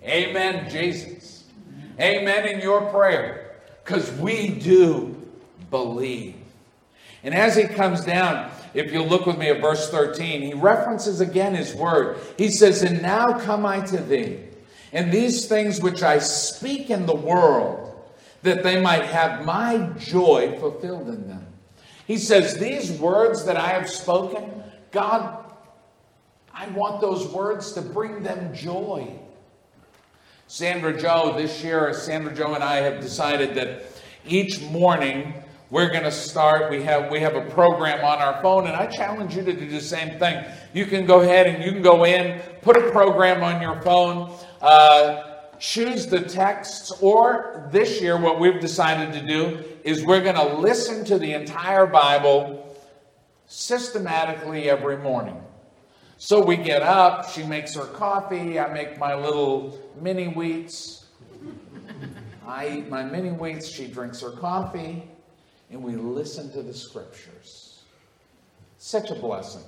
Amen, 0.03 0.69
Jesus. 0.69 1.34
Amen 1.99 2.47
in 2.47 2.59
your 2.59 2.81
prayer, 2.91 3.55
because 3.83 4.11
we 4.13 4.49
do 4.49 5.15
believe. 5.69 6.35
And 7.23 7.33
as 7.33 7.55
he 7.55 7.63
comes 7.63 8.03
down, 8.05 8.51
if 8.73 8.91
you 8.91 9.01
look 9.01 9.25
with 9.25 9.37
me 9.37 9.47
at 9.49 9.61
verse 9.61 9.89
13, 9.89 10.41
he 10.41 10.53
references 10.53 11.21
again 11.21 11.55
his 11.55 11.73
word. 11.73 12.17
He 12.37 12.49
says, 12.49 12.83
And 12.83 13.01
now 13.01 13.39
come 13.39 13.65
I 13.65 13.79
to 13.85 13.97
thee, 13.97 14.39
and 14.91 15.11
these 15.11 15.47
things 15.47 15.81
which 15.81 16.03
I 16.03 16.19
speak 16.19 16.89
in 16.89 17.05
the 17.05 17.15
world, 17.15 17.81
that 18.43 18.63
they 18.63 18.79
might 18.79 19.05
have 19.05 19.45
my 19.45 19.89
joy 19.97 20.57
fulfilled 20.59 21.07
in 21.07 21.27
them. 21.27 21.47
He 22.05 22.17
says, 22.17 22.57
These 22.57 22.91
words 22.99 23.45
that 23.45 23.57
I 23.57 23.69
have 23.69 23.89
spoken, 23.89 24.63
God, 24.91 25.45
I 26.53 26.67
want 26.69 27.01
those 27.01 27.27
words 27.27 27.71
to 27.73 27.81
bring 27.81 28.23
them 28.23 28.53
joy. 28.53 29.19
Sandra 30.47 30.95
Joe, 30.99 31.33
this 31.35 31.63
year, 31.63 31.91
Sandra 31.93 32.33
Joe 32.33 32.53
and 32.53 32.63
I 32.63 32.75
have 32.77 33.01
decided 33.01 33.55
that 33.55 33.83
each 34.25 34.61
morning 34.61 35.33
we're 35.71 35.89
going 35.89 36.03
to 36.03 36.11
start 36.11 36.69
we 36.69 36.83
have 36.83 37.09
we 37.11 37.19
have 37.19 37.35
a 37.35 37.49
program 37.49 38.05
on 38.05 38.19
our 38.19 38.39
phone 38.41 38.67
and 38.67 38.75
i 38.75 38.85
challenge 38.85 39.35
you 39.35 39.43
to 39.43 39.53
do 39.53 39.67
the 39.67 39.81
same 39.81 40.19
thing. 40.19 40.45
You 40.73 40.85
can 40.85 41.05
go 41.05 41.21
ahead 41.21 41.47
and 41.47 41.63
you 41.63 41.71
can 41.71 41.81
go 41.81 42.05
in 42.05 42.39
put 42.61 42.77
a 42.77 42.91
program 42.91 43.43
on 43.43 43.61
your 43.61 43.81
phone 43.81 44.31
uh, 44.61 45.23
choose 45.59 46.05
the 46.05 46.21
texts 46.21 46.91
or 47.01 47.67
this 47.71 47.99
year 47.99 48.17
what 48.17 48.39
we've 48.39 48.59
decided 48.59 49.13
to 49.19 49.25
do 49.25 49.63
is 49.83 50.05
we're 50.05 50.21
going 50.21 50.35
to 50.35 50.57
listen 50.57 51.03
to 51.05 51.17
the 51.17 51.33
entire 51.33 51.87
bible 51.87 52.77
systematically 53.47 54.69
every 54.69 54.97
morning 54.97 55.41
so 56.17 56.43
we 56.43 56.55
get 56.55 56.81
up 56.81 57.29
she 57.29 57.43
makes 57.43 57.75
her 57.75 57.85
coffee 57.85 58.59
i 58.59 58.71
make 58.71 58.97
my 58.97 59.13
little 59.13 59.79
mini 60.01 60.27
wheats 60.27 61.05
i 62.47 62.67
eat 62.67 62.89
my 62.89 63.03
mini 63.03 63.29
wheats 63.29 63.69
she 63.69 63.87
drinks 63.87 64.21
her 64.21 64.31
coffee 64.31 65.07
and 65.71 65.83
we 65.83 65.95
listen 65.95 66.51
to 66.53 66.61
the 66.61 66.73
scriptures. 66.73 67.81
Such 68.77 69.11
a 69.11 69.15
blessing. 69.15 69.63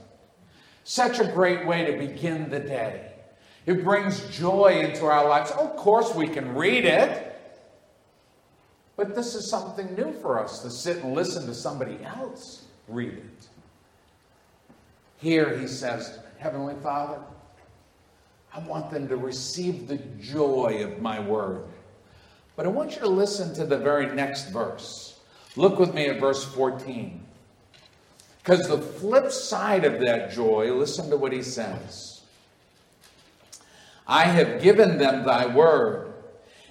Such 0.84 1.20
a 1.20 1.26
great 1.26 1.66
way 1.66 1.86
to 1.86 1.98
begin 1.98 2.50
the 2.50 2.60
day. 2.60 3.12
It 3.66 3.84
brings 3.84 4.26
joy 4.30 4.80
into 4.84 5.06
our 5.06 5.28
lives. 5.28 5.52
Of 5.52 5.76
course, 5.76 6.14
we 6.16 6.28
can 6.28 6.56
read 6.56 6.86
it. 6.86 7.24
But 8.96 9.16
this 9.16 9.36
is 9.36 9.50
something 9.50 9.94
new 9.96 10.14
for 10.22 10.42
us 10.42 10.62
to 10.62 10.70
sit 10.70 11.04
and 11.04 11.14
listen 11.14 11.46
to 11.48 11.54
somebody 11.54 12.00
else 12.04 12.64
read 12.88 13.14
it. 13.14 13.48
Here 15.18 15.58
he 15.60 15.68
says, 15.68 16.20
Heavenly 16.40 16.76
Father, 16.82 17.20
I 18.54 18.60
want 18.60 18.90
them 18.90 19.08
to 19.08 19.18
receive 19.18 19.88
the 19.88 19.98
joy 20.20 20.84
of 20.84 21.02
my 21.02 21.20
word. 21.20 21.64
But 22.56 22.66
I 22.66 22.70
want 22.70 22.96
you 22.96 23.02
to 23.02 23.08
listen 23.08 23.54
to 23.56 23.66
the 23.66 23.78
very 23.78 24.14
next 24.16 24.50
verse. 24.50 25.20
Look 25.56 25.80
with 25.80 25.94
me 25.94 26.08
at 26.08 26.20
verse 26.20 26.44
14. 26.44 27.24
Because 28.38 28.68
the 28.68 28.78
flip 28.78 29.32
side 29.32 29.84
of 29.84 30.00
that 30.00 30.32
joy, 30.32 30.74
listen 30.74 31.10
to 31.10 31.18
what 31.18 31.34
he 31.34 31.44
says 31.44 32.22
I 34.08 34.24
have 34.24 34.62
given 34.62 34.98
them 34.98 35.26
thy 35.26 35.46
word, 35.48 36.14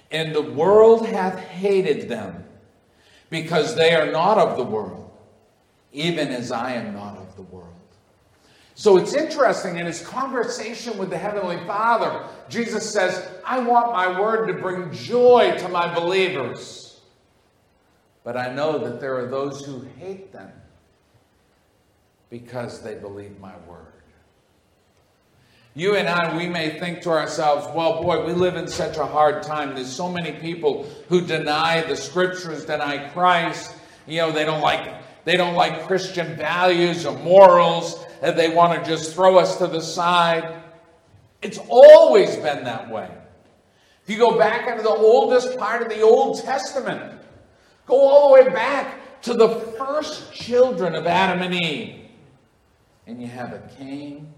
and 0.09 0.33
the 0.33 0.41
world 0.41 1.05
hath 1.05 1.37
hated 1.37 2.09
them, 2.09 2.45
because 3.29 3.75
they 3.75 3.93
are 3.93 4.11
not 4.11 4.37
of 4.37 4.57
the 4.57 4.63
world, 4.63 5.11
even 5.93 6.29
as 6.29 6.51
I 6.51 6.73
am 6.73 6.93
not 6.93 7.17
of 7.17 7.35
the 7.35 7.43
world. 7.43 7.67
So 8.77 8.97
it's 8.97 9.15
interesting 9.15 9.77
in 9.77 9.87
his 9.87 10.01
conversation 10.01 10.99
with 10.99 11.09
the 11.09 11.17
Heavenly 11.17 11.57
Father, 11.65 12.23
Jesus 12.47 12.87
says, 12.87 13.27
I 13.43 13.57
want 13.57 13.91
my 13.91 14.21
word 14.21 14.45
to 14.45 14.53
bring 14.53 14.93
joy 14.93 15.55
to 15.57 15.67
my 15.67 15.91
believers. 15.95 17.01
But 18.23 18.37
I 18.37 18.53
know 18.53 18.77
that 18.77 19.01
there 19.01 19.17
are 19.17 19.25
those 19.25 19.65
who 19.65 19.83
hate 19.97 20.31
them 20.31 20.51
because 22.29 22.83
they 22.83 22.93
believe 22.93 23.39
my 23.39 23.55
word. 23.67 23.93
You 25.73 25.95
and 25.95 26.07
I, 26.07 26.37
we 26.37 26.47
may 26.47 26.79
think 26.79 27.01
to 27.01 27.09
ourselves, 27.09 27.67
well, 27.75 28.03
boy, 28.03 28.27
we 28.27 28.33
live 28.33 28.57
in 28.57 28.67
such 28.67 28.97
a 28.97 29.05
hard 29.07 29.41
time. 29.41 29.73
There's 29.73 29.91
so 29.91 30.07
many 30.07 30.33
people 30.33 30.87
who 31.09 31.21
deny 31.21 31.81
the 31.81 31.95
scriptures, 31.95 32.65
deny 32.65 33.09
Christ. 33.09 33.73
You 34.05 34.17
know, 34.17 34.31
they 34.31 34.45
don't 34.45 34.61
like 34.61 34.85
they 35.27 35.37
don't 35.37 35.55
like 35.55 35.85
Christian 35.87 36.35
values 36.35 37.05
or 37.05 37.17
morals, 37.19 38.05
and 38.21 38.37
they 38.37 38.49
want 38.49 38.83
to 38.83 38.89
just 38.89 39.13
throw 39.13 39.37
us 39.37 39.57
to 39.57 39.67
the 39.67 39.81
side. 39.81 40.61
It's 41.41 41.59
always 41.69 42.35
been 42.37 42.63
that 42.63 42.89
way. 42.89 43.09
If 44.03 44.09
you 44.09 44.17
go 44.17 44.37
back 44.37 44.67
into 44.67 44.83
the 44.83 44.89
oldest 44.89 45.57
part 45.57 45.81
of 45.81 45.89
the 45.89 46.01
Old 46.01 46.41
Testament, 46.41 47.17
Go 47.87 48.01
all 48.01 48.27
the 48.27 48.43
way 48.43 48.49
back 48.49 49.21
to 49.23 49.33
the 49.33 49.47
first 49.77 50.33
children 50.33 50.93
of 50.93 51.07
Adam 51.07 51.41
and 51.41 51.55
Eve. 51.55 52.01
And 53.07 53.21
you 53.21 53.27
have 53.27 53.53
a 53.53 53.61
Cain 53.77 54.31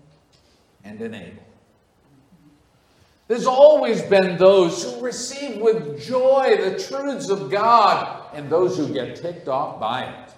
and 0.84 1.02
an 1.02 1.15
Abel. 1.15 1.43
There's 3.28 3.47
always 3.47 4.02
been 4.04 4.38
those 4.38 4.84
who 4.84 5.02
receive 5.02 5.58
with 5.58 6.02
joy 6.02 6.58
the 6.58 6.80
truths 6.80 7.30
of 7.30 7.52
God 7.52 8.23
and 8.34 8.49
those 8.49 8.78
who 8.78 8.91
get 8.91 9.15
ticked 9.15 9.47
off 9.47 9.80
by 9.80 10.04
it. 10.04 10.29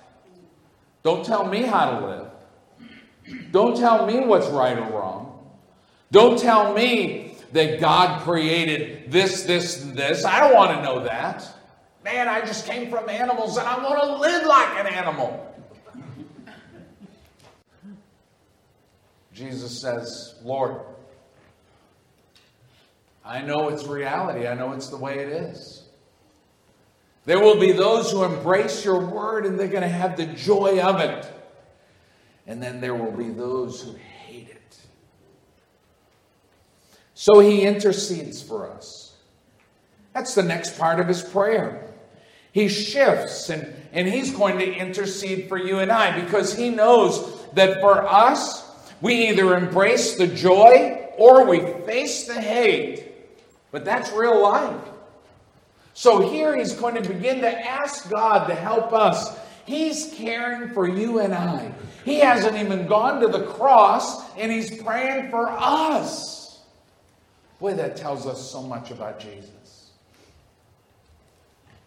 Don't 1.03 1.25
tell 1.25 1.45
me 1.45 1.63
how 1.63 1.99
to 1.99 2.05
live. 2.05 2.27
Don't 3.51 3.77
tell 3.77 4.05
me 4.05 4.19
what's 4.25 4.47
right 4.47 4.77
or 4.77 4.91
wrong. 4.91 5.49
Don't 6.11 6.37
tell 6.37 6.73
me 6.73 7.37
that 7.53 7.79
God 7.79 8.21
created 8.21 9.11
this, 9.11 9.43
this, 9.43 9.83
and 9.83 9.95
this. 9.95 10.25
I 10.25 10.39
don't 10.39 10.53
want 10.53 10.77
to 10.77 10.83
know 10.83 11.03
that. 11.03 11.47
Man, 12.03 12.27
I 12.27 12.41
just 12.41 12.65
came 12.65 12.89
from 12.89 13.09
animals 13.09 13.57
and 13.57 13.67
I 13.67 13.81
want 13.81 14.01
to 14.01 14.17
live 14.17 14.45
like 14.45 14.79
an 14.79 14.87
animal. 14.87 15.47
Jesus 19.33 19.79
says, 19.79 20.35
Lord, 20.43 20.81
I 23.23 23.41
know 23.41 23.69
it's 23.69 23.85
reality. 23.85 24.47
I 24.47 24.55
know 24.55 24.73
it's 24.73 24.89
the 24.89 24.97
way 24.97 25.19
it 25.19 25.29
is. 25.29 25.80
There 27.25 27.39
will 27.39 27.59
be 27.59 27.71
those 27.71 28.11
who 28.11 28.23
embrace 28.23 28.83
your 28.83 28.99
word 28.99 29.45
and 29.45 29.59
they're 29.59 29.67
going 29.67 29.83
to 29.83 29.87
have 29.87 30.17
the 30.17 30.25
joy 30.25 30.81
of 30.81 30.99
it. 30.99 31.25
And 32.47 32.61
then 32.61 32.81
there 32.81 32.95
will 32.95 33.11
be 33.11 33.29
those 33.29 33.81
who 33.81 33.93
hate 33.93 34.49
it. 34.49 34.77
So 37.13 37.39
he 37.39 37.61
intercedes 37.61 38.41
for 38.41 38.69
us. 38.69 39.15
That's 40.13 40.33
the 40.35 40.43
next 40.43 40.77
part 40.77 40.99
of 40.99 41.07
his 41.07 41.21
prayer. 41.21 41.87
He 42.51 42.67
shifts 42.67 43.49
and, 43.49 43.73
and 43.93 44.07
he's 44.07 44.31
going 44.31 44.57
to 44.57 44.73
intercede 44.73 45.47
for 45.47 45.57
you 45.57 45.79
and 45.79 45.91
I 45.91 46.19
because 46.19 46.57
he 46.57 46.69
knows 46.69 47.45
that 47.53 47.79
for 47.79 48.05
us, 48.05 48.67
we 48.99 49.29
either 49.29 49.55
embrace 49.55 50.15
the 50.15 50.27
joy 50.27 51.07
or 51.17 51.45
we 51.45 51.59
face 51.85 52.27
the 52.27 52.41
hate. 52.41 53.11
But 53.71 53.85
that's 53.85 54.11
real 54.11 54.41
life. 54.41 54.90
So 55.93 56.29
here 56.29 56.55
he's 56.55 56.73
going 56.73 57.01
to 57.01 57.07
begin 57.07 57.41
to 57.41 57.65
ask 57.65 58.09
God 58.09 58.47
to 58.47 58.55
help 58.55 58.93
us. 58.93 59.37
He's 59.65 60.13
caring 60.15 60.73
for 60.73 60.87
you 60.87 61.19
and 61.19 61.33
I. 61.33 61.73
He 62.05 62.19
hasn't 62.19 62.57
even 62.57 62.87
gone 62.87 63.21
to 63.21 63.27
the 63.27 63.45
cross 63.45 64.29
and 64.35 64.51
he's 64.51 64.81
praying 64.81 65.29
for 65.29 65.49
us. 65.49 66.61
Boy, 67.59 67.73
that 67.75 67.95
tells 67.95 68.25
us 68.25 68.49
so 68.49 68.63
much 68.63 68.89
about 68.91 69.19
Jesus 69.19 69.61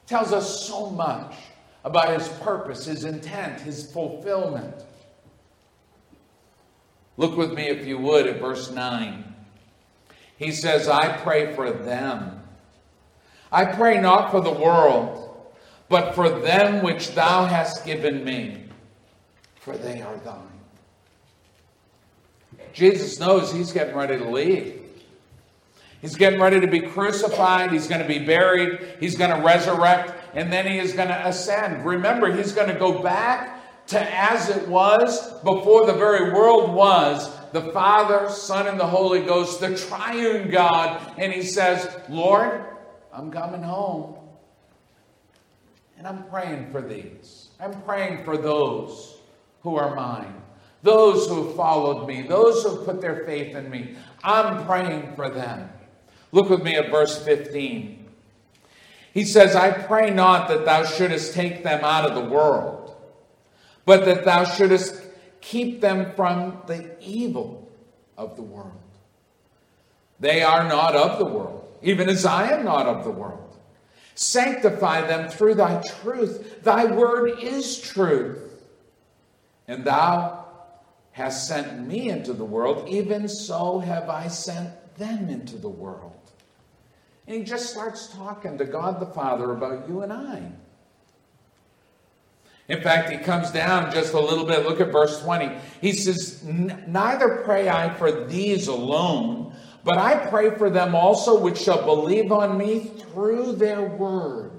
tells 0.06 0.32
us 0.32 0.66
so 0.66 0.90
much 0.90 1.34
about 1.84 2.18
his 2.18 2.28
purpose, 2.40 2.86
his 2.86 3.04
intent, 3.04 3.60
his 3.60 3.90
fulfillment. 3.90 4.74
Look 7.16 7.36
with 7.36 7.52
me, 7.52 7.68
if 7.68 7.86
you 7.86 7.98
would, 7.98 8.26
at 8.26 8.40
verse 8.40 8.70
9. 8.70 9.34
He 10.36 10.50
says, 10.50 10.88
I 10.88 11.16
pray 11.18 11.54
for 11.54 11.70
them. 11.70 12.40
I 13.54 13.64
pray 13.64 14.00
not 14.00 14.32
for 14.32 14.40
the 14.40 14.50
world, 14.50 15.46
but 15.88 16.16
for 16.16 16.28
them 16.28 16.82
which 16.82 17.14
thou 17.14 17.44
hast 17.44 17.86
given 17.86 18.24
me, 18.24 18.64
for 19.60 19.76
they 19.76 20.02
are 20.02 20.16
thine. 20.18 20.42
Jesus 22.72 23.20
knows 23.20 23.52
he's 23.52 23.70
getting 23.70 23.94
ready 23.94 24.18
to 24.18 24.28
leave. 24.28 24.80
He's 26.02 26.16
getting 26.16 26.40
ready 26.40 26.58
to 26.58 26.66
be 26.66 26.80
crucified. 26.80 27.70
He's 27.70 27.86
going 27.86 28.02
to 28.02 28.08
be 28.08 28.18
buried. 28.18 28.96
He's 28.98 29.14
going 29.14 29.30
to 29.30 29.40
resurrect. 29.46 30.12
And 30.34 30.52
then 30.52 30.66
he 30.66 30.78
is 30.78 30.92
going 30.92 31.08
to 31.08 31.26
ascend. 31.28 31.86
Remember, 31.86 32.34
he's 32.34 32.50
going 32.50 32.68
to 32.68 32.78
go 32.78 33.04
back 33.04 33.86
to 33.86 34.00
as 34.12 34.50
it 34.50 34.66
was 34.66 35.32
before 35.42 35.86
the 35.86 35.92
very 35.92 36.32
world 36.32 36.74
was 36.74 37.30
the 37.52 37.70
Father, 37.70 38.28
Son, 38.28 38.66
and 38.66 38.80
the 38.80 38.86
Holy 38.86 39.22
Ghost, 39.22 39.60
the 39.60 39.76
triune 39.76 40.50
God. 40.50 41.14
And 41.18 41.32
he 41.32 41.42
says, 41.42 41.88
Lord, 42.08 42.64
I'm 43.14 43.30
coming 43.30 43.62
home. 43.62 44.16
And 45.96 46.06
I'm 46.06 46.24
praying 46.24 46.72
for 46.72 46.82
these. 46.82 47.50
I'm 47.60 47.80
praying 47.82 48.24
for 48.24 48.36
those 48.36 49.18
who 49.62 49.76
are 49.76 49.94
mine, 49.94 50.34
those 50.82 51.28
who 51.28 51.46
have 51.46 51.56
followed 51.56 52.06
me, 52.06 52.22
those 52.22 52.62
who 52.62 52.76
have 52.76 52.84
put 52.84 53.00
their 53.00 53.24
faith 53.24 53.54
in 53.54 53.70
me. 53.70 53.96
I'm 54.22 54.66
praying 54.66 55.14
for 55.14 55.30
them. 55.30 55.70
Look 56.32 56.50
with 56.50 56.62
me 56.62 56.74
at 56.74 56.90
verse 56.90 57.24
15. 57.24 58.06
He 59.14 59.24
says, 59.24 59.54
I 59.54 59.70
pray 59.70 60.10
not 60.10 60.48
that 60.48 60.64
thou 60.64 60.84
shouldest 60.84 61.32
take 61.32 61.62
them 61.62 61.84
out 61.84 62.04
of 62.04 62.16
the 62.16 62.28
world, 62.28 62.96
but 63.86 64.04
that 64.04 64.24
thou 64.24 64.44
shouldest 64.44 65.00
keep 65.40 65.80
them 65.80 66.12
from 66.16 66.58
the 66.66 66.96
evil 67.00 67.70
of 68.18 68.34
the 68.34 68.42
world. 68.42 68.72
They 70.18 70.42
are 70.42 70.68
not 70.68 70.96
of 70.96 71.18
the 71.18 71.24
world, 71.24 71.63
even 71.84 72.08
as 72.08 72.24
I 72.24 72.50
am 72.50 72.64
not 72.64 72.86
of 72.86 73.04
the 73.04 73.10
world. 73.10 73.56
Sanctify 74.14 75.06
them 75.06 75.28
through 75.28 75.54
thy 75.54 75.80
truth. 75.82 76.62
Thy 76.62 76.86
word 76.86 77.38
is 77.40 77.80
truth. 77.80 78.64
And 79.68 79.84
thou 79.84 80.46
hast 81.12 81.46
sent 81.46 81.86
me 81.86 82.08
into 82.10 82.32
the 82.32 82.44
world, 82.44 82.88
even 82.88 83.28
so 83.28 83.78
have 83.78 84.08
I 84.08 84.28
sent 84.28 84.70
them 84.96 85.28
into 85.28 85.56
the 85.56 85.68
world. 85.68 86.12
And 87.26 87.36
he 87.36 87.44
just 87.44 87.70
starts 87.70 88.08
talking 88.08 88.58
to 88.58 88.64
God 88.64 89.00
the 89.00 89.06
Father 89.06 89.52
about 89.52 89.88
you 89.88 90.02
and 90.02 90.12
I. 90.12 90.52
In 92.68 92.80
fact, 92.80 93.10
he 93.10 93.18
comes 93.18 93.50
down 93.50 93.92
just 93.92 94.14
a 94.14 94.20
little 94.20 94.46
bit. 94.46 94.64
Look 94.64 94.80
at 94.80 94.90
verse 94.90 95.22
20. 95.22 95.50
He 95.80 95.92
says, 95.92 96.42
Neither 96.44 97.42
pray 97.44 97.68
I 97.68 97.92
for 97.94 98.24
these 98.24 98.68
alone, 98.68 99.54
but 99.84 99.98
I 99.98 100.16
pray 100.28 100.56
for 100.56 100.70
them 100.70 100.94
also 100.94 101.38
which 101.38 101.58
shall 101.58 101.84
believe 101.84 102.32
on 102.32 102.56
me 102.56 102.80
through 102.80 103.52
their 103.56 103.82
word. 103.82 104.50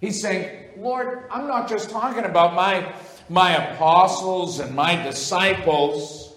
He's 0.00 0.22
saying, 0.22 0.70
Lord, 0.78 1.24
I'm 1.30 1.46
not 1.46 1.68
just 1.68 1.90
talking 1.90 2.24
about 2.24 2.54
my, 2.54 2.92
my 3.28 3.72
apostles 3.72 4.60
and 4.60 4.74
my 4.74 4.96
disciples. 5.02 6.34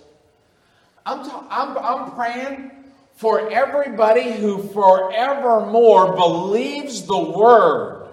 I'm, 1.06 1.24
ta- 1.28 1.48
I'm, 1.50 1.78
I'm 1.78 2.12
praying 2.12 2.72
for 3.16 3.52
everybody 3.52 4.34
who 4.34 4.64
forevermore 4.64 6.16
believes 6.16 7.06
the 7.06 7.20
word. 7.20 8.10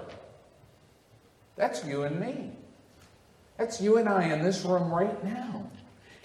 That's 1.57 1.85
you 1.85 2.03
and 2.03 2.21
me. 2.21 2.53
That's 3.57 3.81
you 3.81 3.97
and 3.97 4.09
I 4.09 4.29
in 4.33 4.43
this 4.43 4.65
room 4.65 4.93
right 4.93 5.25
now. 5.25 5.69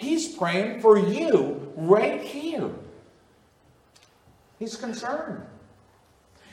He's 0.03 0.35
praying 0.35 0.81
for 0.81 0.99
you 0.99 1.71
right 1.77 2.21
here. 2.21 2.69
He's 4.59 4.75
concerned. 4.75 5.43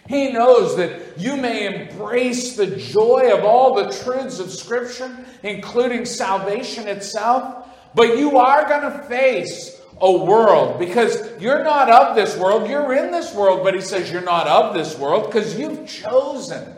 He 0.09 0.33
knows 0.33 0.77
that 0.77 1.19
you 1.19 1.37
may 1.37 1.67
embrace 1.67 2.57
the 2.57 2.77
joy 2.77 3.31
of 3.33 3.45
all 3.45 3.75
the 3.75 3.93
truths 4.03 4.39
of 4.39 4.51
Scripture, 4.51 5.15
including 5.43 6.05
salvation 6.05 6.89
itself, 6.89 7.67
but 7.95 8.17
you 8.17 8.39
are 8.39 8.69
going 8.69 8.83
to 8.83 9.03
face 9.09 9.81
a 10.01 10.11
world 10.11 10.79
because 10.79 11.41
you're 11.41 11.63
not 11.63 11.91
of 11.91 12.17
this 12.17 12.37
world. 12.37 12.69
You're 12.69 12.95
in 12.95 13.11
this 13.11 13.35
world, 13.35 13.63
but 13.63 13.75
he 13.75 13.81
says 13.81 14.11
you're 14.11 14.23
not 14.23 14.47
of 14.47 14.75
this 14.75 14.97
world 14.97 15.27
because 15.27 15.59
you've 15.59 15.87
chosen 15.89 16.75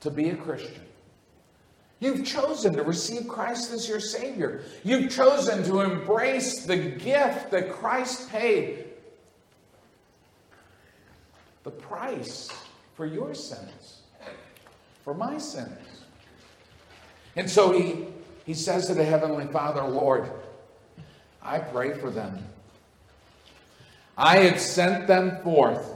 to 0.00 0.10
be 0.10 0.30
a 0.30 0.36
Christian. 0.36 0.87
You've 2.00 2.24
chosen 2.24 2.74
to 2.74 2.82
receive 2.82 3.26
Christ 3.26 3.72
as 3.72 3.88
your 3.88 3.98
Savior. 3.98 4.62
You've 4.84 5.10
chosen 5.10 5.64
to 5.64 5.80
embrace 5.80 6.64
the 6.64 6.76
gift 6.76 7.50
that 7.50 7.72
Christ 7.72 8.30
paid 8.30 8.84
the 11.64 11.70
price 11.70 12.48
for 12.94 13.04
your 13.04 13.34
sins, 13.34 14.02
for 15.04 15.12
my 15.12 15.38
sins. 15.38 16.04
And 17.36 17.50
so 17.50 17.72
he, 17.72 18.06
he 18.46 18.54
says 18.54 18.86
to 18.86 18.94
the 18.94 19.04
Heavenly 19.04 19.46
Father, 19.46 19.82
Lord, 19.82 20.30
I 21.42 21.58
pray 21.58 21.98
for 21.98 22.10
them. 22.10 22.38
I 24.16 24.38
have 24.38 24.60
sent 24.60 25.06
them 25.06 25.42
forth. 25.42 25.94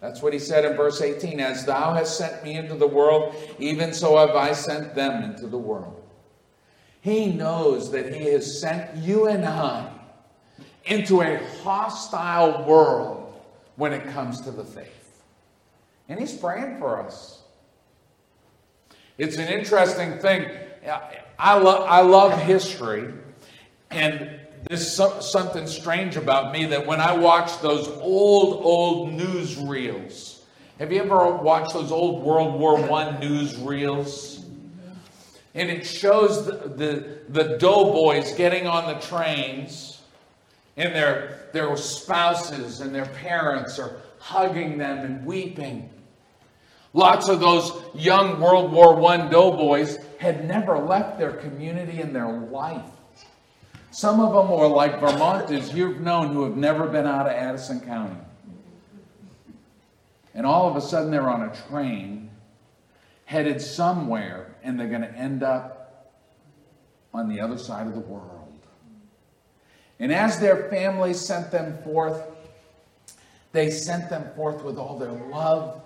That's 0.00 0.22
what 0.22 0.32
he 0.32 0.38
said 0.38 0.64
in 0.64 0.76
verse 0.76 1.00
18 1.00 1.40
As 1.40 1.64
thou 1.64 1.92
hast 1.92 2.16
sent 2.16 2.42
me 2.42 2.56
into 2.56 2.74
the 2.74 2.86
world, 2.86 3.34
even 3.58 3.92
so 3.92 4.16
have 4.16 4.34
I 4.34 4.52
sent 4.52 4.94
them 4.94 5.22
into 5.22 5.46
the 5.46 5.58
world. 5.58 6.02
He 7.02 7.26
knows 7.26 7.90
that 7.92 8.14
he 8.14 8.24
has 8.26 8.60
sent 8.60 8.96
you 8.96 9.26
and 9.26 9.44
I 9.44 9.90
into 10.84 11.22
a 11.22 11.38
hostile 11.62 12.64
world 12.64 13.40
when 13.76 13.92
it 13.92 14.06
comes 14.10 14.40
to 14.42 14.50
the 14.50 14.64
faith. 14.64 15.22
And 16.08 16.18
he's 16.18 16.34
praying 16.34 16.78
for 16.78 17.00
us. 17.02 17.42
It's 19.16 19.36
an 19.36 19.48
interesting 19.48 20.18
thing. 20.18 20.50
I, 21.38 21.58
lo- 21.58 21.84
I 21.84 22.00
love 22.00 22.38
history, 22.40 23.12
and 23.90 24.39
there's 24.68 24.92
something 24.92 25.66
strange 25.66 26.16
about 26.16 26.52
me 26.52 26.66
that 26.66 26.86
when 26.86 27.00
I 27.00 27.12
watch 27.12 27.60
those 27.60 27.88
old, 27.88 28.64
old 28.64 29.12
news 29.12 29.56
reels, 29.56 30.44
have 30.78 30.92
you 30.92 31.02
ever 31.02 31.36
watched 31.36 31.72
those 31.72 31.92
old 31.92 32.22
World 32.22 32.58
War 32.58 32.78
I 32.92 33.18
news 33.18 33.56
reels? 33.56 34.44
And 35.54 35.68
it 35.68 35.84
shows 35.84 36.46
the, 36.46 36.52
the, 36.52 37.18
the 37.28 37.58
doughboys 37.58 38.32
getting 38.32 38.66
on 38.66 38.94
the 38.94 39.00
trains, 39.00 40.00
and 40.76 40.94
their, 40.94 41.48
their 41.52 41.76
spouses 41.76 42.80
and 42.80 42.94
their 42.94 43.06
parents 43.06 43.78
are 43.78 43.96
hugging 44.20 44.78
them 44.78 44.98
and 44.98 45.26
weeping. 45.26 45.90
Lots 46.92 47.28
of 47.28 47.40
those 47.40 47.72
young 47.94 48.40
World 48.40 48.72
War 48.72 49.04
I 49.10 49.28
doughboys 49.28 49.98
had 50.18 50.46
never 50.46 50.78
left 50.78 51.18
their 51.18 51.32
community 51.32 52.00
in 52.00 52.12
their 52.12 52.28
life. 52.28 52.90
Some 53.90 54.20
of 54.20 54.32
them 54.32 54.56
were 54.56 54.68
like 54.68 55.00
Vermonters 55.00 55.74
you've 55.74 56.00
known 56.00 56.32
who 56.32 56.44
have 56.44 56.56
never 56.56 56.86
been 56.86 57.06
out 57.06 57.26
of 57.26 57.32
Addison 57.32 57.80
County. 57.80 58.16
And 60.34 60.46
all 60.46 60.68
of 60.68 60.76
a 60.76 60.80
sudden 60.80 61.10
they're 61.10 61.28
on 61.28 61.42
a 61.42 61.54
train 61.68 62.30
headed 63.24 63.60
somewhere 63.60 64.54
and 64.62 64.78
they're 64.78 64.88
going 64.88 65.02
to 65.02 65.14
end 65.14 65.42
up 65.42 66.12
on 67.12 67.28
the 67.28 67.40
other 67.40 67.58
side 67.58 67.86
of 67.86 67.94
the 67.94 68.00
world. 68.00 68.52
And 69.98 70.12
as 70.12 70.38
their 70.38 70.68
families 70.70 71.20
sent 71.20 71.50
them 71.50 71.76
forth, 71.82 72.22
they 73.52 73.70
sent 73.70 74.08
them 74.08 74.24
forth 74.34 74.62
with 74.62 74.78
all 74.78 74.98
their 74.98 75.12
love, 75.12 75.82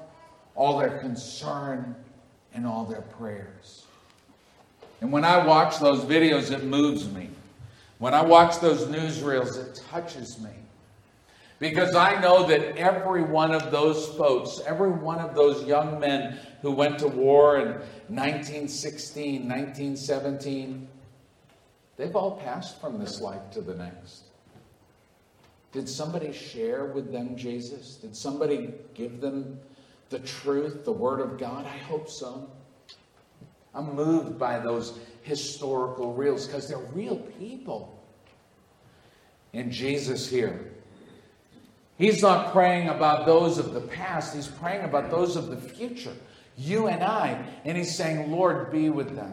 all 0.54 0.78
their 0.78 0.98
concern, 0.98 1.96
and 2.52 2.66
all 2.66 2.84
their 2.84 3.02
prayers. 3.02 3.84
And 5.00 5.10
when 5.10 5.24
I 5.24 5.44
watch 5.44 5.78
those 5.78 6.04
videos, 6.04 6.50
it 6.50 6.64
moves 6.64 7.10
me. 7.10 7.30
When 7.98 8.14
I 8.14 8.22
watch 8.22 8.60
those 8.60 8.84
newsreels, 8.86 9.56
it 9.58 9.82
touches 9.90 10.40
me. 10.40 10.50
Because 11.60 11.94
I 11.94 12.20
know 12.20 12.46
that 12.48 12.76
every 12.76 13.22
one 13.22 13.54
of 13.54 13.70
those 13.70 14.08
folks, 14.16 14.60
every 14.66 14.90
one 14.90 15.20
of 15.20 15.34
those 15.34 15.64
young 15.64 16.00
men 16.00 16.38
who 16.62 16.72
went 16.72 16.98
to 16.98 17.08
war 17.08 17.58
in 17.58 17.68
1916, 18.08 19.48
1917, 19.48 20.88
they've 21.96 22.16
all 22.16 22.36
passed 22.38 22.80
from 22.80 22.98
this 22.98 23.20
life 23.20 23.50
to 23.52 23.60
the 23.60 23.74
next. 23.74 24.24
Did 25.72 25.88
somebody 25.88 26.32
share 26.32 26.86
with 26.86 27.12
them 27.12 27.36
Jesus? 27.36 27.96
Did 27.96 28.16
somebody 28.16 28.74
give 28.94 29.20
them 29.20 29.58
the 30.10 30.18
truth, 30.20 30.84
the 30.84 30.92
Word 30.92 31.20
of 31.20 31.38
God? 31.38 31.66
I 31.66 31.78
hope 31.78 32.08
so. 32.08 32.48
I'm 33.74 33.94
moved 33.94 34.38
by 34.38 34.58
those 34.58 34.98
historical 35.22 36.12
reels 36.14 36.46
because 36.46 36.68
they're 36.68 36.78
real 36.78 37.16
people 37.16 38.02
And 39.52 39.70
Jesus 39.70 40.28
here. 40.28 40.72
He's 41.96 42.22
not 42.22 42.52
praying 42.52 42.88
about 42.88 43.24
those 43.24 43.58
of 43.58 43.72
the 43.72 43.80
past, 43.80 44.34
he's 44.34 44.48
praying 44.48 44.84
about 44.84 45.10
those 45.10 45.36
of 45.36 45.48
the 45.48 45.56
future, 45.56 46.14
you 46.56 46.88
and 46.88 47.02
I. 47.04 47.44
And 47.64 47.76
he's 47.78 47.94
saying, 47.94 48.30
Lord, 48.30 48.72
be 48.72 48.90
with 48.90 49.14
them. 49.14 49.32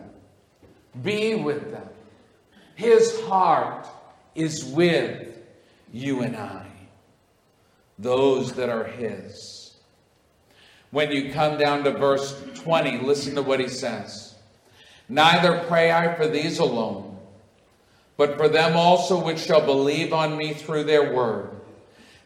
Be 1.02 1.36
with 1.36 1.72
them. 1.72 1.90
His 2.76 3.20
heart 3.22 3.88
is 4.36 4.64
with 4.66 5.36
you 5.92 6.22
and 6.22 6.36
I, 6.36 6.68
those 8.00 8.54
that 8.54 8.70
are 8.70 8.86
his. 8.86 9.76
When 10.92 11.12
you 11.12 11.32
come 11.32 11.58
down 11.58 11.84
to 11.86 11.92
verse 11.92 12.40
20, 12.56 13.00
listen 13.00 13.36
to 13.36 13.42
what 13.42 13.60
he 13.60 13.68
says. 13.68 14.31
Neither 15.12 15.60
pray 15.68 15.92
I 15.92 16.16
for 16.16 16.28
these 16.28 16.58
alone 16.58 17.12
but 18.22 18.38
for 18.38 18.48
them 18.48 18.78
also 18.78 19.20
which 19.20 19.40
shall 19.40 19.66
believe 19.66 20.14
on 20.14 20.38
me 20.38 20.54
through 20.54 20.84
their 20.84 21.12
word, 21.12 21.50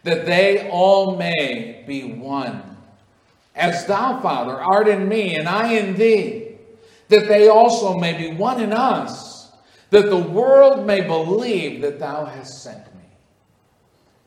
that 0.03 0.25
they 0.25 0.69
all 0.69 1.15
may 1.15 1.85
be 1.87 2.03
one. 2.03 2.75
As 3.55 3.85
thou, 3.85 4.19
Father, 4.19 4.59
art 4.59 4.89
in 4.89 5.07
me, 5.07 5.37
and 5.37 5.47
I 5.47 5.71
in 5.71 5.95
thee, 5.95 6.57
that 7.07 7.29
they 7.29 7.47
also 7.47 7.97
may 7.97 8.11
be 8.11 8.35
one 8.35 8.61
in 8.61 8.73
us, 8.73 9.53
that 9.91 10.09
the 10.09 10.17
world 10.17 10.85
may 10.85 10.99
believe 10.99 11.79
that 11.79 11.97
thou 11.97 12.25
hast 12.25 12.61
sent 12.61 12.93
me. 12.93 13.03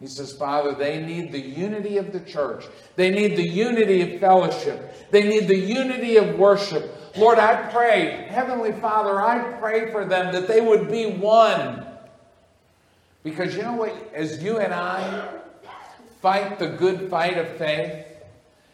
He 0.00 0.06
says, 0.06 0.32
Father, 0.32 0.72
they 0.72 1.02
need 1.02 1.32
the 1.32 1.38
unity 1.38 1.98
of 1.98 2.14
the 2.14 2.20
church. 2.20 2.64
They 2.96 3.10
need 3.10 3.36
the 3.36 3.46
unity 3.46 4.14
of 4.14 4.20
fellowship. 4.20 5.10
They 5.10 5.28
need 5.28 5.48
the 5.48 5.58
unity 5.58 6.16
of 6.16 6.38
worship. 6.38 6.97
Lord, 7.18 7.38
I 7.38 7.70
pray, 7.70 8.26
Heavenly 8.28 8.72
Father, 8.72 9.20
I 9.20 9.52
pray 9.58 9.90
for 9.90 10.04
them 10.04 10.32
that 10.32 10.46
they 10.46 10.60
would 10.60 10.88
be 10.90 11.06
one. 11.06 11.84
Because 13.22 13.56
you 13.56 13.62
know 13.62 13.74
what? 13.74 14.12
As 14.14 14.42
you 14.42 14.58
and 14.58 14.72
I 14.72 15.28
fight 16.22 16.58
the 16.58 16.68
good 16.68 17.10
fight 17.10 17.36
of 17.36 17.48
faith, 17.56 18.06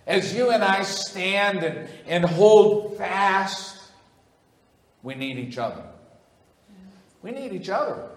as 0.07 0.35
you 0.35 0.51
and 0.51 0.63
I 0.63 0.83
stand 0.83 1.63
and, 1.63 1.89
and 2.07 2.25
hold 2.25 2.99
fast, 2.99 3.81
we 5.03 5.15
need 5.15 5.39
each 5.39 5.57
other. 5.57 5.83
We 7.23 7.31
need 7.31 7.53
each 7.53 7.71
other. 7.71 8.11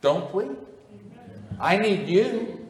Don't 0.00 0.34
we? 0.34 0.46
I 1.60 1.76
need 1.76 2.08
you. 2.08 2.66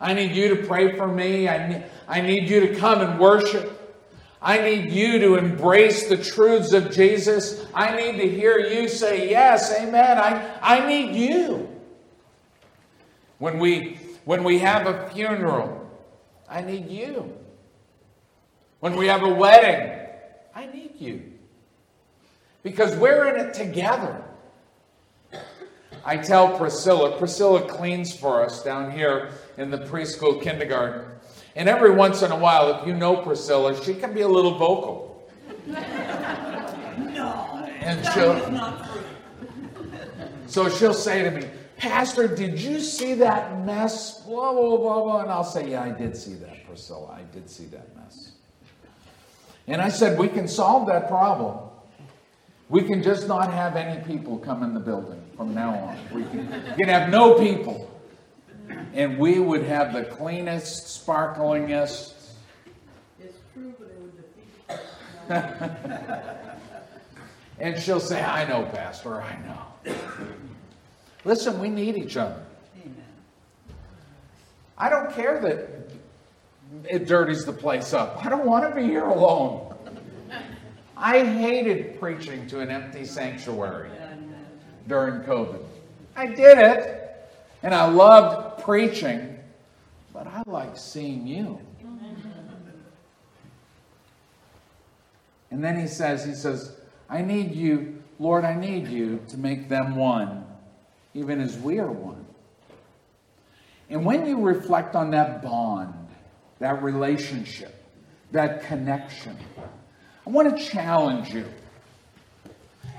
I 0.00 0.14
need 0.14 0.32
you 0.32 0.56
to 0.56 0.66
pray 0.66 0.96
for 0.96 1.06
me. 1.06 1.48
I 1.48 1.68
need, 1.68 1.84
I 2.08 2.20
need 2.22 2.48
you 2.48 2.60
to 2.68 2.76
come 2.76 3.02
and 3.02 3.20
worship. 3.20 3.79
I 4.42 4.58
need 4.58 4.90
you 4.90 5.18
to 5.18 5.34
embrace 5.36 6.08
the 6.08 6.16
truths 6.16 6.72
of 6.72 6.90
Jesus. 6.90 7.66
I 7.74 7.94
need 7.94 8.18
to 8.18 8.28
hear 8.28 8.58
you 8.58 8.88
say, 8.88 9.28
Yes, 9.28 9.72
amen. 9.78 10.18
I, 10.18 10.58
I 10.62 10.86
need 10.86 11.14
you. 11.14 11.68
When 13.38 13.58
we, 13.58 13.98
when 14.24 14.44
we 14.44 14.58
have 14.58 14.86
a 14.86 15.08
funeral, 15.10 15.90
I 16.48 16.62
need 16.62 16.88
you. 16.88 17.36
When 18.80 18.96
we 18.96 19.06
have 19.08 19.22
a 19.22 19.28
wedding, 19.28 20.06
I 20.54 20.66
need 20.66 20.92
you. 20.98 21.22
Because 22.62 22.96
we're 22.96 23.28
in 23.28 23.46
it 23.46 23.54
together. 23.54 24.24
I 26.04 26.16
tell 26.16 26.56
Priscilla, 26.56 27.18
Priscilla 27.18 27.68
cleans 27.68 28.14
for 28.14 28.42
us 28.42 28.64
down 28.64 28.90
here 28.90 29.30
in 29.58 29.70
the 29.70 29.78
preschool 29.78 30.42
kindergarten. 30.42 31.04
And 31.56 31.68
every 31.68 31.90
once 31.90 32.22
in 32.22 32.30
a 32.30 32.38
while, 32.38 32.80
if 32.80 32.86
you 32.86 32.94
know 32.94 33.16
Priscilla, 33.16 33.82
she 33.84 33.94
can 33.94 34.14
be 34.14 34.20
a 34.20 34.28
little 34.28 34.56
vocal. 34.56 35.28
no. 35.66 37.68
And 37.80 38.06
she'll, 38.12 38.86
so 40.46 40.68
she'll 40.68 40.94
say 40.94 41.24
to 41.24 41.30
me, 41.30 41.48
Pastor, 41.76 42.28
did 42.28 42.60
you 42.60 42.78
see 42.78 43.14
that 43.14 43.64
mess? 43.64 44.20
Blah, 44.20 44.52
blah, 44.52 44.76
blah, 44.76 45.02
blah. 45.02 45.22
And 45.22 45.30
I'll 45.30 45.42
say, 45.42 45.70
Yeah, 45.70 45.82
I 45.82 45.90
did 45.90 46.14
see 46.14 46.34
that, 46.34 46.66
Priscilla. 46.66 47.10
I 47.10 47.22
did 47.32 47.48
see 47.48 47.64
that 47.66 47.96
mess. 47.96 48.32
And 49.66 49.80
I 49.80 49.88
said, 49.88 50.18
We 50.18 50.28
can 50.28 50.46
solve 50.46 50.86
that 50.88 51.08
problem. 51.08 51.70
We 52.68 52.82
can 52.82 53.02
just 53.02 53.26
not 53.26 53.52
have 53.52 53.76
any 53.76 54.04
people 54.04 54.38
come 54.38 54.62
in 54.62 54.74
the 54.74 54.80
building 54.80 55.22
from 55.36 55.54
now 55.54 55.74
on. 55.74 55.98
We 56.12 56.22
can, 56.24 56.50
we 56.76 56.84
can 56.84 56.88
have 56.88 57.10
no 57.10 57.38
people. 57.38 57.89
And 58.94 59.18
we 59.18 59.38
would 59.38 59.64
have 59.64 59.92
the 59.92 60.04
cleanest, 60.04 61.04
sparklingest. 61.06 62.14
It's 63.20 63.38
true, 63.54 63.74
but 63.78 63.88
it 63.88 63.98
would 64.00 64.16
defeat. 64.16 65.70
and 67.58 67.80
she'll 67.80 68.00
say, 68.00 68.22
I 68.22 68.48
know, 68.48 68.64
Pastor, 68.66 69.22
I 69.22 69.38
know. 69.46 69.94
Listen, 71.24 71.60
we 71.60 71.68
need 71.68 71.96
each 71.96 72.16
other. 72.16 72.42
Amen. 72.82 73.04
I 74.78 74.88
don't 74.88 75.12
care 75.12 75.40
that 75.40 75.80
it 76.88 77.06
dirties 77.06 77.44
the 77.44 77.52
place 77.52 77.92
up. 77.92 78.24
I 78.24 78.28
don't 78.28 78.46
want 78.46 78.68
to 78.68 78.74
be 78.74 78.86
here 78.86 79.04
alone. 79.04 79.74
I 80.96 81.24
hated 81.24 81.98
preaching 81.98 82.46
to 82.48 82.60
an 82.60 82.70
empty 82.70 83.04
sanctuary 83.04 83.90
during 84.86 85.22
COVID. 85.22 85.62
I 86.14 86.26
did 86.26 86.58
it, 86.58 86.99
and 87.62 87.74
I 87.74 87.88
loved 87.88 88.62
preaching, 88.64 89.38
but 90.12 90.26
I 90.26 90.42
like 90.46 90.76
seeing 90.76 91.26
you. 91.26 91.60
And 95.50 95.64
then 95.64 95.78
he 95.78 95.86
says, 95.86 96.24
he 96.24 96.34
says, 96.34 96.76
I 97.08 97.22
need 97.22 97.54
you, 97.54 98.02
Lord, 98.18 98.44
I 98.44 98.54
need 98.54 98.86
you 98.86 99.20
to 99.28 99.36
make 99.36 99.68
them 99.68 99.96
one, 99.96 100.46
even 101.12 101.40
as 101.40 101.58
we 101.58 101.80
are 101.80 101.90
one. 101.90 102.24
And 103.88 104.04
when 104.04 104.26
you 104.26 104.40
reflect 104.40 104.94
on 104.94 105.10
that 105.10 105.42
bond, 105.42 105.94
that 106.60 106.82
relationship, 106.82 107.74
that 108.30 108.62
connection, 108.62 109.36
I 110.24 110.30
want 110.30 110.56
to 110.56 110.64
challenge 110.64 111.34
you. 111.34 111.46